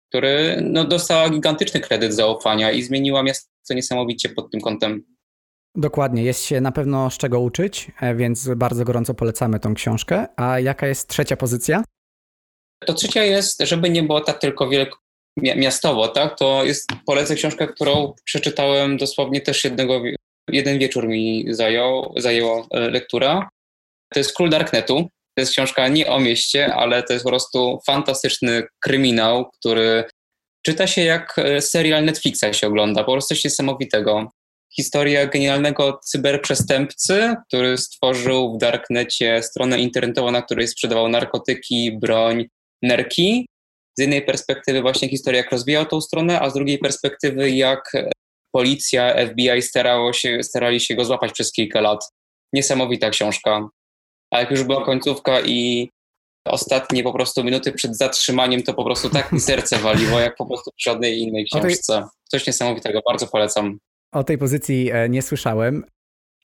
który 0.08 0.60
no, 0.62 0.84
dostała 0.84 1.30
gigantyczny 1.30 1.80
kredyt 1.80 2.14
zaufania 2.14 2.70
i 2.70 2.82
zmieniła 2.82 3.22
miasto 3.22 3.74
niesamowicie 3.74 4.28
pod 4.28 4.50
tym 4.50 4.60
kątem. 4.60 5.04
Dokładnie, 5.74 6.22
jest 6.22 6.44
się 6.44 6.60
na 6.60 6.72
pewno 6.72 7.10
z 7.10 7.18
czego 7.18 7.40
uczyć, 7.40 7.90
e, 8.00 8.14
więc 8.14 8.48
bardzo 8.56 8.84
gorąco 8.84 9.14
polecamy 9.14 9.60
tą 9.60 9.74
książkę. 9.74 10.26
A 10.36 10.60
jaka 10.60 10.86
jest 10.86 11.08
trzecia 11.08 11.36
pozycja? 11.36 11.84
To 12.86 12.94
trzecia 12.94 13.22
jest, 13.24 13.62
żeby 13.62 13.90
nie 13.90 14.02
było 14.02 14.20
tak 14.20 14.38
tylko 14.38 14.68
miastowo, 15.42 16.08
tak, 16.08 16.38
to 16.38 16.64
jest, 16.64 16.90
polecę 17.06 17.34
książkę, 17.34 17.66
którą 17.66 18.14
przeczytałem 18.24 18.96
dosłownie 18.96 19.40
też 19.40 19.64
jednego, 19.64 20.02
jeden 20.50 20.78
wieczór 20.78 21.08
mi 21.08 21.44
zajął, 21.48 22.14
zajęła 22.16 22.66
e, 22.70 22.90
lektura. 22.90 23.48
To 24.12 24.20
jest 24.20 24.36
Król 24.36 24.50
Darknetu. 24.50 25.08
To 25.34 25.40
jest 25.40 25.52
książka 25.52 25.88
nie 25.88 26.10
o 26.10 26.20
mieście, 26.20 26.74
ale 26.74 27.02
to 27.02 27.12
jest 27.12 27.24
po 27.24 27.30
prostu 27.30 27.78
fantastyczny 27.86 28.62
kryminał, 28.80 29.50
który 29.50 30.04
czyta 30.66 30.86
się 30.86 31.02
jak 31.02 31.38
e, 31.38 31.60
serial 31.60 32.04
Netflixa 32.04 32.52
się 32.52 32.66
ogląda, 32.66 33.04
po 33.04 33.12
prostu 33.12 33.34
coś 33.34 33.44
niesamowitego. 33.44 34.30
Historia 34.76 35.26
genialnego 35.26 36.00
cyberprzestępcy, 36.04 37.34
który 37.48 37.78
stworzył 37.78 38.54
w 38.54 38.58
Darknecie 38.58 39.42
stronę 39.42 39.78
internetową, 39.78 40.30
na 40.30 40.42
której 40.42 40.68
sprzedawał 40.68 41.08
narkotyki, 41.08 41.98
broń, 42.00 42.46
nerki 42.82 43.46
z 43.98 44.00
jednej 44.00 44.22
perspektywy 44.22 44.82
właśnie 44.82 45.08
historia, 45.08 45.40
jak 45.40 45.52
rozwijał 45.52 45.86
tą 45.86 46.00
stronę, 46.00 46.40
a 46.40 46.50
z 46.50 46.54
drugiej 46.54 46.78
perspektywy 46.78 47.50
jak 47.50 47.92
policja, 48.52 49.26
FBI 49.26 49.62
starało 49.62 50.12
się, 50.12 50.42
starali 50.42 50.80
się 50.80 50.94
go 50.94 51.04
złapać 51.04 51.32
przez 51.32 51.52
kilka 51.52 51.80
lat. 51.80 52.00
Niesamowita 52.52 53.10
książka. 53.10 53.68
A 54.30 54.40
jak 54.40 54.50
już 54.50 54.64
była 54.64 54.84
końcówka 54.84 55.40
i 55.40 55.90
ostatnie 56.46 57.02
po 57.02 57.12
prostu 57.12 57.44
minuty 57.44 57.72
przed 57.72 57.96
zatrzymaniem, 57.96 58.62
to 58.62 58.74
po 58.74 58.84
prostu 58.84 59.10
tak 59.10 59.32
mi 59.32 59.40
serce 59.40 59.78
waliło, 59.78 60.20
jak 60.20 60.36
po 60.36 60.46
prostu 60.46 60.70
w 60.70 60.82
żadnej 60.82 61.18
innej 61.20 61.44
książce. 61.44 62.04
Coś 62.30 62.46
niesamowitego, 62.46 63.00
bardzo 63.06 63.26
polecam. 63.26 63.78
O 64.12 64.24
tej 64.24 64.38
pozycji 64.38 64.90
e, 64.92 65.08
nie 65.08 65.22
słyszałem. 65.22 65.84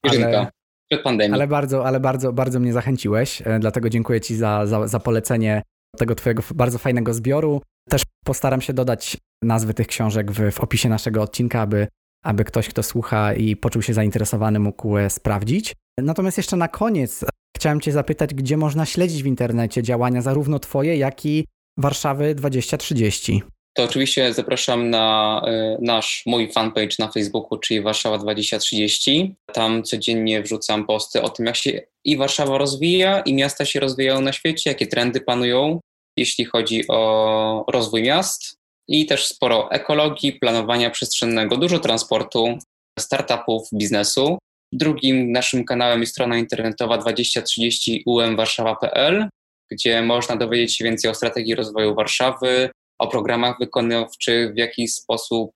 Ale, 0.02 0.50
przed 0.90 1.02
pandemią. 1.02 1.34
Ale 1.34 1.46
bardzo, 1.46 1.86
ale 1.86 2.00
bardzo, 2.00 2.32
bardzo 2.32 2.60
mnie 2.60 2.72
zachęciłeś, 2.72 3.42
e, 3.44 3.58
dlatego 3.58 3.90
dziękuję 3.90 4.20
Ci 4.20 4.36
za, 4.36 4.66
za, 4.66 4.88
za 4.88 5.00
polecenie 5.00 5.62
tego 5.94 6.14
Twojego 6.14 6.42
bardzo 6.54 6.78
fajnego 6.78 7.14
zbioru. 7.14 7.62
Też 7.88 8.02
postaram 8.24 8.60
się 8.60 8.72
dodać 8.72 9.16
nazwy 9.42 9.74
tych 9.74 9.86
książek 9.86 10.32
w, 10.32 10.52
w 10.52 10.60
opisie 10.60 10.88
naszego 10.88 11.22
odcinka, 11.22 11.60
aby, 11.60 11.86
aby 12.24 12.44
ktoś, 12.44 12.68
kto 12.68 12.82
słucha 12.82 13.34
i 13.34 13.56
poczuł 13.56 13.82
się 13.82 13.94
zainteresowany, 13.94 14.58
mógł 14.58 14.98
e, 14.98 15.10
sprawdzić. 15.10 15.74
Natomiast 15.98 16.36
jeszcze 16.36 16.56
na 16.56 16.68
koniec 16.68 17.24
chciałem 17.56 17.80
Cię 17.80 17.92
zapytać, 17.92 18.34
gdzie 18.34 18.56
można 18.56 18.86
śledzić 18.86 19.22
w 19.22 19.26
internecie 19.26 19.82
działania 19.82 20.22
zarówno 20.22 20.58
Twoje, 20.58 20.96
jak 20.96 21.26
i 21.26 21.46
Warszawy 21.78 22.34
2030 22.34 23.42
to 23.74 23.82
oczywiście 23.82 24.34
zapraszam 24.34 24.90
na 24.90 25.42
y, 25.48 25.78
nasz, 25.80 26.22
mój 26.26 26.52
fanpage 26.52 26.96
na 26.98 27.08
Facebooku, 27.08 27.58
czyli 27.58 27.80
Warszawa 27.80 28.18
2030. 28.18 29.34
Tam 29.52 29.82
codziennie 29.82 30.42
wrzucam 30.42 30.86
posty 30.86 31.22
o 31.22 31.28
tym, 31.28 31.46
jak 31.46 31.56
się 31.56 31.80
i 32.04 32.16
Warszawa 32.16 32.58
rozwija, 32.58 33.20
i 33.20 33.34
miasta 33.34 33.64
się 33.64 33.80
rozwijają 33.80 34.20
na 34.20 34.32
świecie, 34.32 34.70
jakie 34.70 34.86
trendy 34.86 35.20
panują, 35.20 35.80
jeśli 36.18 36.44
chodzi 36.44 36.88
o 36.88 37.64
rozwój 37.68 38.02
miast. 38.02 38.56
I 38.88 39.06
też 39.06 39.26
sporo 39.26 39.70
ekologii, 39.70 40.32
planowania 40.32 40.90
przestrzennego, 40.90 41.56
dużo 41.56 41.78
transportu, 41.78 42.58
startupów, 42.98 43.68
biznesu. 43.74 44.38
Drugim 44.72 45.32
naszym 45.32 45.64
kanałem 45.64 46.00
jest 46.00 46.12
strona 46.12 46.38
internetowa 46.38 46.98
2030 46.98 48.02
umwarszawa.pl, 48.06 49.28
gdzie 49.70 50.02
można 50.02 50.36
dowiedzieć 50.36 50.76
się 50.76 50.84
więcej 50.84 51.10
o 51.10 51.14
strategii 51.14 51.54
rozwoju 51.54 51.94
Warszawy, 51.94 52.70
o 52.98 53.08
programach 53.08 53.56
wykonawczych, 53.60 54.52
w 54.52 54.56
jaki 54.56 54.88
sposób, 54.88 55.50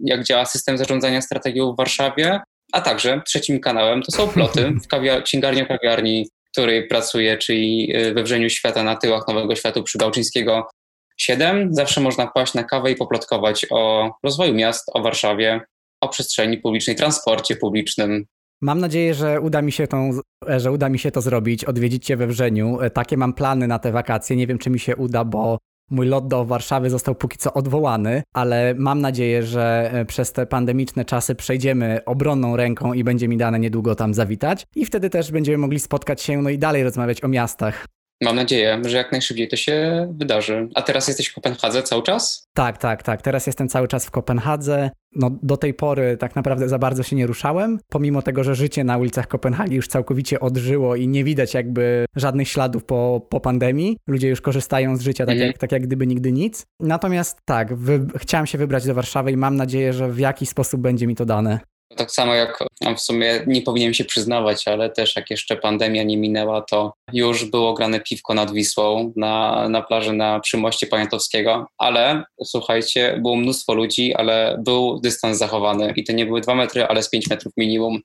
jak 0.00 0.24
działa 0.24 0.44
system 0.44 0.78
zarządzania 0.78 1.20
strategią 1.20 1.72
w 1.72 1.76
Warszawie, 1.76 2.40
a 2.72 2.80
także 2.80 3.22
trzecim 3.26 3.60
kanałem 3.60 4.02
to 4.02 4.12
są 4.12 4.28
ploty 4.28 4.70
w 4.84 4.88
kawia- 4.88 5.22
księgarni 5.22 5.66
kawiarni, 5.66 6.26
w 6.48 6.50
której 6.52 6.88
pracuję, 6.88 7.38
czyli 7.38 7.96
y, 7.96 8.14
we 8.14 8.22
Wrzeniu 8.22 8.50
Świata 8.50 8.82
na 8.82 8.96
tyłach 8.96 9.28
Nowego 9.28 9.56
Światu 9.56 9.82
przy 9.82 9.98
Bałczyńskiego 9.98 10.68
7. 11.16 11.74
Zawsze 11.74 12.00
można 12.00 12.26
paść 12.26 12.54
na 12.54 12.64
kawę 12.64 12.90
i 12.90 12.96
poplotkować 12.96 13.66
o 13.70 14.10
rozwoju 14.22 14.54
miast, 14.54 14.90
o 14.94 15.02
Warszawie, 15.02 15.60
o 16.00 16.08
przestrzeni 16.08 16.58
publicznej, 16.58 16.96
transporcie 16.96 17.56
publicznym. 17.56 18.24
Mam 18.60 18.80
nadzieję, 18.80 19.14
że 19.14 19.40
uda 19.40 19.62
mi 19.62 19.72
się, 19.72 19.86
tą, 19.86 20.10
że 20.56 20.72
uda 20.72 20.88
mi 20.88 20.98
się 20.98 21.10
to 21.10 21.20
zrobić, 21.20 21.64
odwiedzić 21.64 22.06
Cię 22.06 22.16
we 22.16 22.26
Wrzeniu. 22.26 22.78
Takie 22.94 23.16
mam 23.16 23.32
plany 23.32 23.66
na 23.66 23.78
te 23.78 23.92
wakacje. 23.92 24.36
Nie 24.36 24.46
wiem, 24.46 24.58
czy 24.58 24.70
mi 24.70 24.80
się 24.80 24.96
uda, 24.96 25.24
bo 25.24 25.58
Mój 25.92 26.06
lot 26.06 26.28
do 26.28 26.44
Warszawy 26.44 26.90
został 26.90 27.14
póki 27.14 27.38
co 27.38 27.54
odwołany, 27.54 28.22
ale 28.34 28.74
mam 28.78 29.00
nadzieję, 29.00 29.42
że 29.42 29.90
e, 29.92 30.04
przez 30.04 30.32
te 30.32 30.46
pandemiczne 30.46 31.04
czasy 31.04 31.34
przejdziemy 31.34 32.00
obronną 32.06 32.56
ręką 32.56 32.92
i 32.92 33.04
będzie 33.04 33.28
mi 33.28 33.36
dane 33.36 33.58
niedługo 33.58 33.94
tam 33.94 34.14
zawitać. 34.14 34.66
I 34.76 34.86
wtedy 34.86 35.10
też 35.10 35.32
będziemy 35.32 35.58
mogli 35.58 35.80
spotkać 35.80 36.22
się 36.22 36.42
no 36.42 36.50
i 36.50 36.58
dalej 36.58 36.82
rozmawiać 36.84 37.24
o 37.24 37.28
miastach. 37.28 37.86
Mam 38.22 38.36
nadzieję, 38.36 38.82
że 38.84 38.96
jak 38.96 39.12
najszybciej 39.12 39.48
to 39.48 39.56
się 39.56 40.06
wydarzy. 40.18 40.68
A 40.74 40.82
teraz 40.82 41.08
jesteś 41.08 41.28
w 41.28 41.34
Kopenhadze 41.34 41.82
cały 41.82 42.02
czas? 42.02 42.48
Tak, 42.54 42.78
tak, 42.78 43.02
tak. 43.02 43.22
Teraz 43.22 43.46
jestem 43.46 43.68
cały 43.68 43.88
czas 43.88 44.06
w 44.06 44.10
Kopenhadze. 44.10 44.90
No, 45.16 45.30
do 45.42 45.56
tej 45.56 45.74
pory 45.74 46.16
tak 46.16 46.36
naprawdę 46.36 46.68
za 46.68 46.78
bardzo 46.78 47.02
się 47.02 47.16
nie 47.16 47.26
ruszałem, 47.26 47.78
pomimo 47.88 48.22
tego, 48.22 48.44
że 48.44 48.54
życie 48.54 48.84
na 48.84 48.98
ulicach 48.98 49.28
Kopenhagi 49.28 49.76
już 49.76 49.88
całkowicie 49.88 50.40
odżyło 50.40 50.96
i 50.96 51.08
nie 51.08 51.24
widać 51.24 51.54
jakby 51.54 52.04
żadnych 52.16 52.48
śladów 52.48 52.84
po, 52.84 53.26
po 53.30 53.40
pandemii. 53.40 53.96
Ludzie 54.06 54.28
już 54.28 54.40
korzystają 54.40 54.96
z 54.96 55.00
życia 55.00 55.26
tak, 55.26 55.32
mhm. 55.32 55.46
jak, 55.46 55.58
tak 55.58 55.72
jak 55.72 55.82
gdyby 55.82 56.06
nigdy 56.06 56.32
nic. 56.32 56.66
Natomiast 56.80 57.38
tak, 57.44 57.74
wy, 57.74 58.06
chciałem 58.16 58.46
się 58.46 58.58
wybrać 58.58 58.86
do 58.86 58.94
Warszawy 58.94 59.32
i 59.32 59.36
mam 59.36 59.56
nadzieję, 59.56 59.92
że 59.92 60.08
w 60.08 60.18
jakiś 60.18 60.48
sposób 60.48 60.80
będzie 60.80 61.06
mi 61.06 61.16
to 61.16 61.26
dane. 61.26 61.60
Tak 61.96 62.10
samo 62.10 62.34
jak 62.34 62.58
w 62.96 63.00
sumie 63.00 63.40
nie 63.46 63.62
powinienem 63.62 63.94
się 63.94 64.04
przyznawać, 64.04 64.68
ale 64.68 64.90
też 64.90 65.16
jak 65.16 65.30
jeszcze 65.30 65.56
pandemia 65.56 66.02
nie 66.02 66.16
minęła, 66.16 66.62
to 66.62 66.92
już 67.12 67.44
było 67.44 67.74
grane 67.74 68.00
piwko 68.00 68.34
nad 68.34 68.52
Wisłą 68.52 69.12
na, 69.16 69.68
na 69.68 69.82
plaży 69.82 70.12
na 70.12 70.40
Przymoście 70.40 70.86
Poniatowskiego, 70.86 71.66
ale 71.78 72.24
słuchajcie, 72.44 73.18
było 73.22 73.36
mnóstwo 73.36 73.74
ludzi, 73.74 74.14
ale 74.14 74.58
był 74.64 75.00
dystans 75.00 75.38
zachowany 75.38 75.92
i 75.96 76.04
to 76.04 76.12
nie 76.12 76.26
były 76.26 76.40
dwa 76.40 76.54
metry, 76.54 76.84
ale 76.84 77.02
z 77.02 77.10
pięć 77.10 77.30
metrów 77.30 77.52
minimum. 77.56 78.00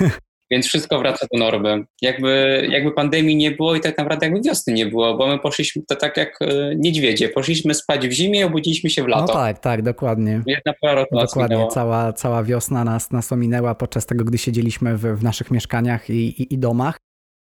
Więc 0.52 0.66
wszystko 0.66 0.98
wraca 0.98 1.26
do 1.32 1.38
normy. 1.38 1.84
Jakby, 2.02 2.62
jakby 2.70 2.92
pandemii 2.92 3.36
nie 3.36 3.50
było 3.50 3.74
i 3.74 3.80
tak 3.80 3.98
naprawdę 3.98 4.26
jakby 4.26 4.40
wiosny 4.42 4.72
nie 4.72 4.86
było, 4.86 5.16
bo 5.16 5.26
my 5.26 5.38
poszliśmy 5.38 5.82
to 5.88 5.96
tak 5.96 6.16
jak 6.16 6.38
e, 6.40 6.46
niedźwiedzie. 6.76 7.28
Poszliśmy 7.28 7.74
spać 7.74 8.08
w 8.08 8.12
zimie, 8.12 8.46
obudziliśmy 8.46 8.90
się 8.90 9.02
w 9.02 9.06
lato. 9.06 9.26
No 9.26 9.32
tak, 9.32 9.58
tak, 9.58 9.82
dokładnie. 9.82 10.42
Jedna 10.46 10.72
para 10.80 11.04
Dokładnie, 11.12 11.68
cała, 11.70 12.12
cała 12.12 12.42
wiosna 12.44 12.84
nas, 12.84 13.10
nas 13.10 13.32
ominęła 13.32 13.74
podczas 13.74 14.06
tego, 14.06 14.24
gdy 14.24 14.38
siedzieliśmy 14.38 14.96
w, 14.96 15.00
w 15.00 15.22
naszych 15.22 15.50
mieszkaniach 15.50 16.10
i, 16.10 16.42
i, 16.42 16.54
i 16.54 16.58
domach. 16.58 16.96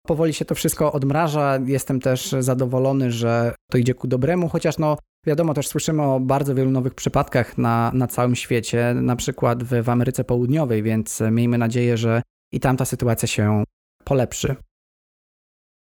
Powoli 0.07 0.33
się 0.33 0.45
to 0.45 0.55
wszystko 0.55 0.91
odmraża. 0.91 1.59
Jestem 1.65 1.99
też 1.99 2.35
zadowolony, 2.39 3.11
że 3.11 3.53
to 3.71 3.77
idzie 3.77 3.93
ku 3.93 4.07
dobremu, 4.07 4.49
chociaż 4.49 4.77
no 4.77 4.97
Wiadomo, 5.25 5.53
też 5.53 5.67
słyszymy 5.67 6.03
o 6.03 6.19
bardzo 6.19 6.55
wielu 6.55 6.71
nowych 6.71 6.93
przypadkach 6.93 7.57
na, 7.57 7.91
na 7.93 8.07
całym 8.07 8.35
świecie, 8.35 8.93
na 8.93 9.15
przykład 9.15 9.63
w, 9.63 9.83
w 9.83 9.89
Ameryce 9.89 10.23
Południowej, 10.23 10.83
więc 10.83 11.23
miejmy 11.31 11.57
nadzieję, 11.57 11.97
że 11.97 12.21
i 12.51 12.59
tam 12.59 12.77
ta 12.77 12.85
sytuacja 12.85 13.27
się 13.27 13.63
polepszy. 14.03 14.55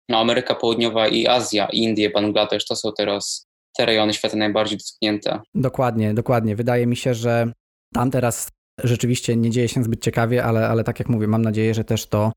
No, 0.10 0.20
Ameryka 0.20 0.56
Południowa 0.56 1.08
i 1.08 1.28
Azja, 1.28 1.68
Indie, 1.72 2.10
Bangladesz 2.10 2.66
to 2.66 2.76
są 2.76 2.92
teraz 2.98 3.48
te 3.78 3.86
rejony 3.86 4.14
świata 4.14 4.38
najbardziej 4.38 4.78
dotknięte. 4.78 5.40
Dokładnie, 5.56 6.14
dokładnie. 6.14 6.56
Wydaje 6.56 6.88
mi 6.88 6.96
się, 6.96 7.14
że 7.14 7.52
tam 7.94 8.12
teraz 8.12 8.50
rzeczywiście 8.84 9.36
nie 9.36 9.50
dzieje 9.50 9.68
się 9.68 9.84
zbyt 9.84 10.02
ciekawie, 10.02 10.44
ale, 10.44 10.68
ale 10.68 10.84
tak 10.84 11.00
jak 11.00 11.10
mówię, 11.10 11.28
mam 11.28 11.42
nadzieję, 11.42 11.74
że 11.74 11.84
też 11.84 12.06
to, 12.06 12.32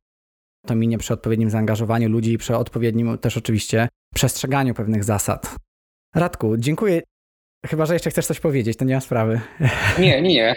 to 0.67 0.75
minie 0.75 0.99
przy 0.99 1.15
odpowiednim 1.15 1.51
zaangażowaniu 1.51 2.09
ludzi 2.09 2.33
i 2.33 2.39
przy 2.39 2.57
odpowiednim 2.57 3.19
też 3.19 3.37
oczywiście 3.37 3.89
przestrzeganiu 4.15 4.75
pewnych 4.75 5.05
zasad. 5.05 5.57
Radku, 6.15 6.57
dziękuję. 6.57 7.03
Chyba, 7.67 7.87
że 7.87 7.95
jeszcze 7.95 8.11
chcesz 8.11 8.27
coś 8.27 8.41
powiedzieć, 8.41 8.77
to 8.77 8.85
nie 8.85 8.95
ma 8.95 9.01
sprawy. 9.01 9.41
Nie, 9.99 10.23
nie, 10.23 10.35
nie. 10.35 10.55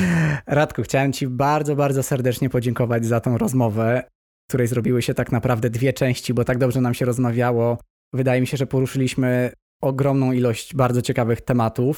Radku, 0.46 0.82
chciałem 0.82 1.12
Ci 1.12 1.26
bardzo, 1.26 1.76
bardzo 1.76 2.02
serdecznie 2.02 2.50
podziękować 2.50 3.06
za 3.06 3.20
tą 3.20 3.38
rozmowę, 3.38 4.02
której 4.48 4.66
zrobiły 4.66 5.02
się 5.02 5.14
tak 5.14 5.32
naprawdę 5.32 5.70
dwie 5.70 5.92
części, 5.92 6.34
bo 6.34 6.44
tak 6.44 6.58
dobrze 6.58 6.80
nam 6.80 6.94
się 6.94 7.04
rozmawiało. 7.04 7.78
Wydaje 8.12 8.40
mi 8.40 8.46
się, 8.46 8.56
że 8.56 8.66
poruszyliśmy 8.66 9.52
ogromną 9.82 10.32
ilość 10.32 10.74
bardzo 10.74 11.02
ciekawych 11.02 11.40
tematów, 11.40 11.96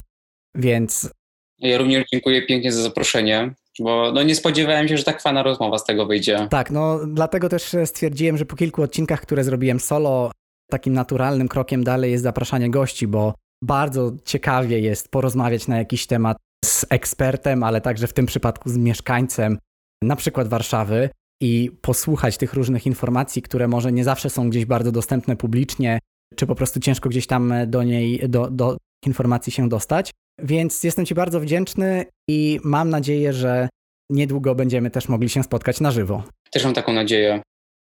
więc. 0.55 1.11
Ja 1.59 1.77
również 1.77 2.05
dziękuję 2.11 2.41
pięknie 2.41 2.71
za 2.71 2.81
zaproszenie, 2.81 3.53
bo 3.79 4.11
no 4.11 4.23
nie 4.23 4.35
spodziewałem 4.35 4.87
się, 4.87 4.97
że 4.97 5.03
tak 5.03 5.21
fajna 5.21 5.43
rozmowa 5.43 5.77
z 5.77 5.85
tego 5.85 6.05
wyjdzie. 6.05 6.47
Tak, 6.49 6.71
no 6.71 6.99
dlatego 7.07 7.49
też 7.49 7.75
stwierdziłem, 7.85 8.37
że 8.37 8.45
po 8.45 8.55
kilku 8.55 8.81
odcinkach, 8.81 9.21
które 9.21 9.43
zrobiłem 9.43 9.79
solo, 9.79 10.31
takim 10.69 10.93
naturalnym 10.93 11.47
krokiem 11.47 11.83
dalej 11.83 12.11
jest 12.11 12.23
zapraszanie 12.23 12.69
gości, 12.69 13.07
bo 13.07 13.33
bardzo 13.63 14.11
ciekawie 14.25 14.79
jest 14.79 15.09
porozmawiać 15.09 15.67
na 15.67 15.77
jakiś 15.77 16.07
temat 16.07 16.37
z 16.65 16.85
ekspertem, 16.89 17.63
ale 17.63 17.81
także 17.81 18.07
w 18.07 18.13
tym 18.13 18.25
przypadku 18.25 18.69
z 18.69 18.77
mieszkańcem, 18.77 19.57
na 20.03 20.15
przykład 20.15 20.47
Warszawy, 20.47 21.09
i 21.41 21.71
posłuchać 21.81 22.37
tych 22.37 22.53
różnych 22.53 22.85
informacji, 22.85 23.41
które 23.41 23.67
może 23.67 23.91
nie 23.91 24.03
zawsze 24.03 24.29
są 24.29 24.49
gdzieś 24.49 24.65
bardzo 24.65 24.91
dostępne 24.91 25.35
publicznie, 25.35 25.99
czy 26.35 26.47
po 26.47 26.55
prostu 26.55 26.79
ciężko 26.79 27.09
gdzieś 27.09 27.27
tam 27.27 27.53
do 27.67 27.83
niej, 27.83 28.29
do, 28.29 28.51
do 28.51 28.77
informacji 29.05 29.51
się 29.51 29.69
dostać. 29.69 30.11
Więc 30.41 30.83
jestem 30.83 31.05
Ci 31.05 31.15
bardzo 31.15 31.39
wdzięczny 31.39 32.05
i 32.29 32.59
mam 32.63 32.89
nadzieję, 32.89 33.33
że 33.33 33.69
niedługo 34.11 34.55
będziemy 34.55 34.91
też 34.91 35.09
mogli 35.09 35.29
się 35.29 35.43
spotkać 35.43 35.81
na 35.81 35.91
żywo. 35.91 36.23
Też 36.51 36.63
mam 36.65 36.73
taką 36.73 36.93
nadzieję, 36.93 37.41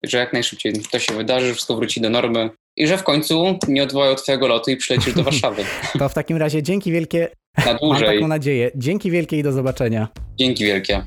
że 0.03 0.17
jak 0.17 0.33
najszybciej 0.33 0.73
to 0.91 0.99
się 0.99 1.13
wydarzy, 1.13 1.53
wszystko 1.53 1.75
wróci 1.75 2.01
do 2.01 2.09
normy 2.09 2.49
i 2.79 2.87
że 2.87 2.97
w 2.97 3.03
końcu 3.03 3.57
nie 3.67 3.83
odwołają 3.83 4.15
Twojego 4.15 4.47
lotu 4.47 4.71
i 4.71 4.77
przylecisz 4.77 5.13
do 5.13 5.23
Warszawy. 5.29 5.63
to 5.99 6.09
w 6.09 6.13
takim 6.13 6.37
razie 6.37 6.63
dzięki 6.63 6.91
wielkie. 6.91 7.27
Na 7.65 7.73
dłużej. 7.73 8.07
Mam 8.07 8.15
taką 8.15 8.27
nadzieję. 8.27 8.71
Dzięki 8.75 9.11
wielkie 9.11 9.39
i 9.39 9.43
do 9.43 9.51
zobaczenia. 9.51 10.07
Dzięki 10.39 10.65
wielkie. 10.65 11.03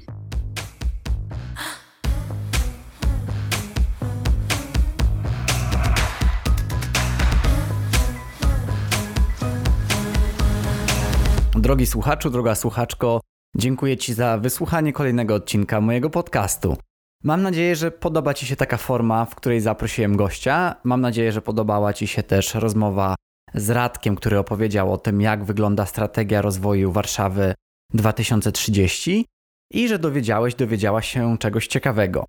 Drogi 11.57 11.87
słuchaczu, 11.87 12.31
droga 12.31 12.55
słuchaczko, 12.55 13.21
dziękuję 13.57 13.97
Ci 13.97 14.15
za 14.15 14.39
wysłuchanie 14.39 14.93
kolejnego 14.93 15.35
odcinka 15.35 15.81
mojego 15.81 16.11
podcastu. 16.11 16.77
Mam 17.25 17.43
nadzieję, 17.43 17.77
że 17.77 17.91
podoba 17.91 18.35
Ci 18.35 18.47
się 18.47 18.57
taka 18.57 18.77
forma, 18.77 19.25
w 19.25 19.35
której 19.35 19.61
zaprosiłem 19.61 20.17
gościa. 20.17 20.77
Mam 20.85 21.01
nadzieję, 21.01 21.33
że 21.33 21.43
podobała 21.43 21.93
Ci 21.93 22.07
się 22.07 22.23
też 22.23 22.55
rozmowa 22.55 23.15
z 23.55 23.71
Radkiem, 23.71 24.17
który 24.17 24.39
opowiedział 24.39 24.93
o 24.93 24.99
tym, 24.99 25.21
jak 25.21 25.45
wygląda 25.45 25.87
strategia 25.87 26.43
rozwoju 26.43 26.93
Warszawy 26.93 27.55
2030 27.95 29.27
i 29.73 29.89
że 29.89 29.99
dowiedziałeś, 29.99 30.55
dowiedziała 30.55 31.03
się 31.03 31.39
czegoś 31.39 31.67
ciekawego. 31.67 32.25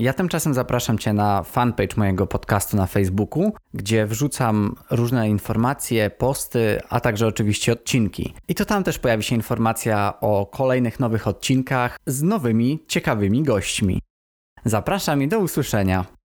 Ja 0.00 0.12
tymczasem 0.12 0.54
zapraszam 0.54 0.98
Cię 0.98 1.12
na 1.12 1.42
fanpage 1.42 1.96
mojego 1.96 2.26
podcastu 2.26 2.76
na 2.76 2.86
Facebooku, 2.86 3.52
gdzie 3.74 4.06
wrzucam 4.06 4.74
różne 4.90 5.28
informacje, 5.28 6.10
posty, 6.10 6.80
a 6.88 7.00
także 7.00 7.26
oczywiście 7.26 7.72
odcinki. 7.72 8.34
I 8.48 8.54
to 8.54 8.64
tam 8.64 8.84
też 8.84 8.98
pojawi 8.98 9.22
się 9.22 9.34
informacja 9.34 10.20
o 10.20 10.46
kolejnych 10.46 11.00
nowych 11.00 11.28
odcinkach 11.28 11.98
z 12.06 12.22
nowymi, 12.22 12.84
ciekawymi 12.88 13.42
gośćmi. 13.42 14.00
Zapraszam 14.64 15.22
i 15.22 15.28
do 15.28 15.38
usłyszenia. 15.38 16.19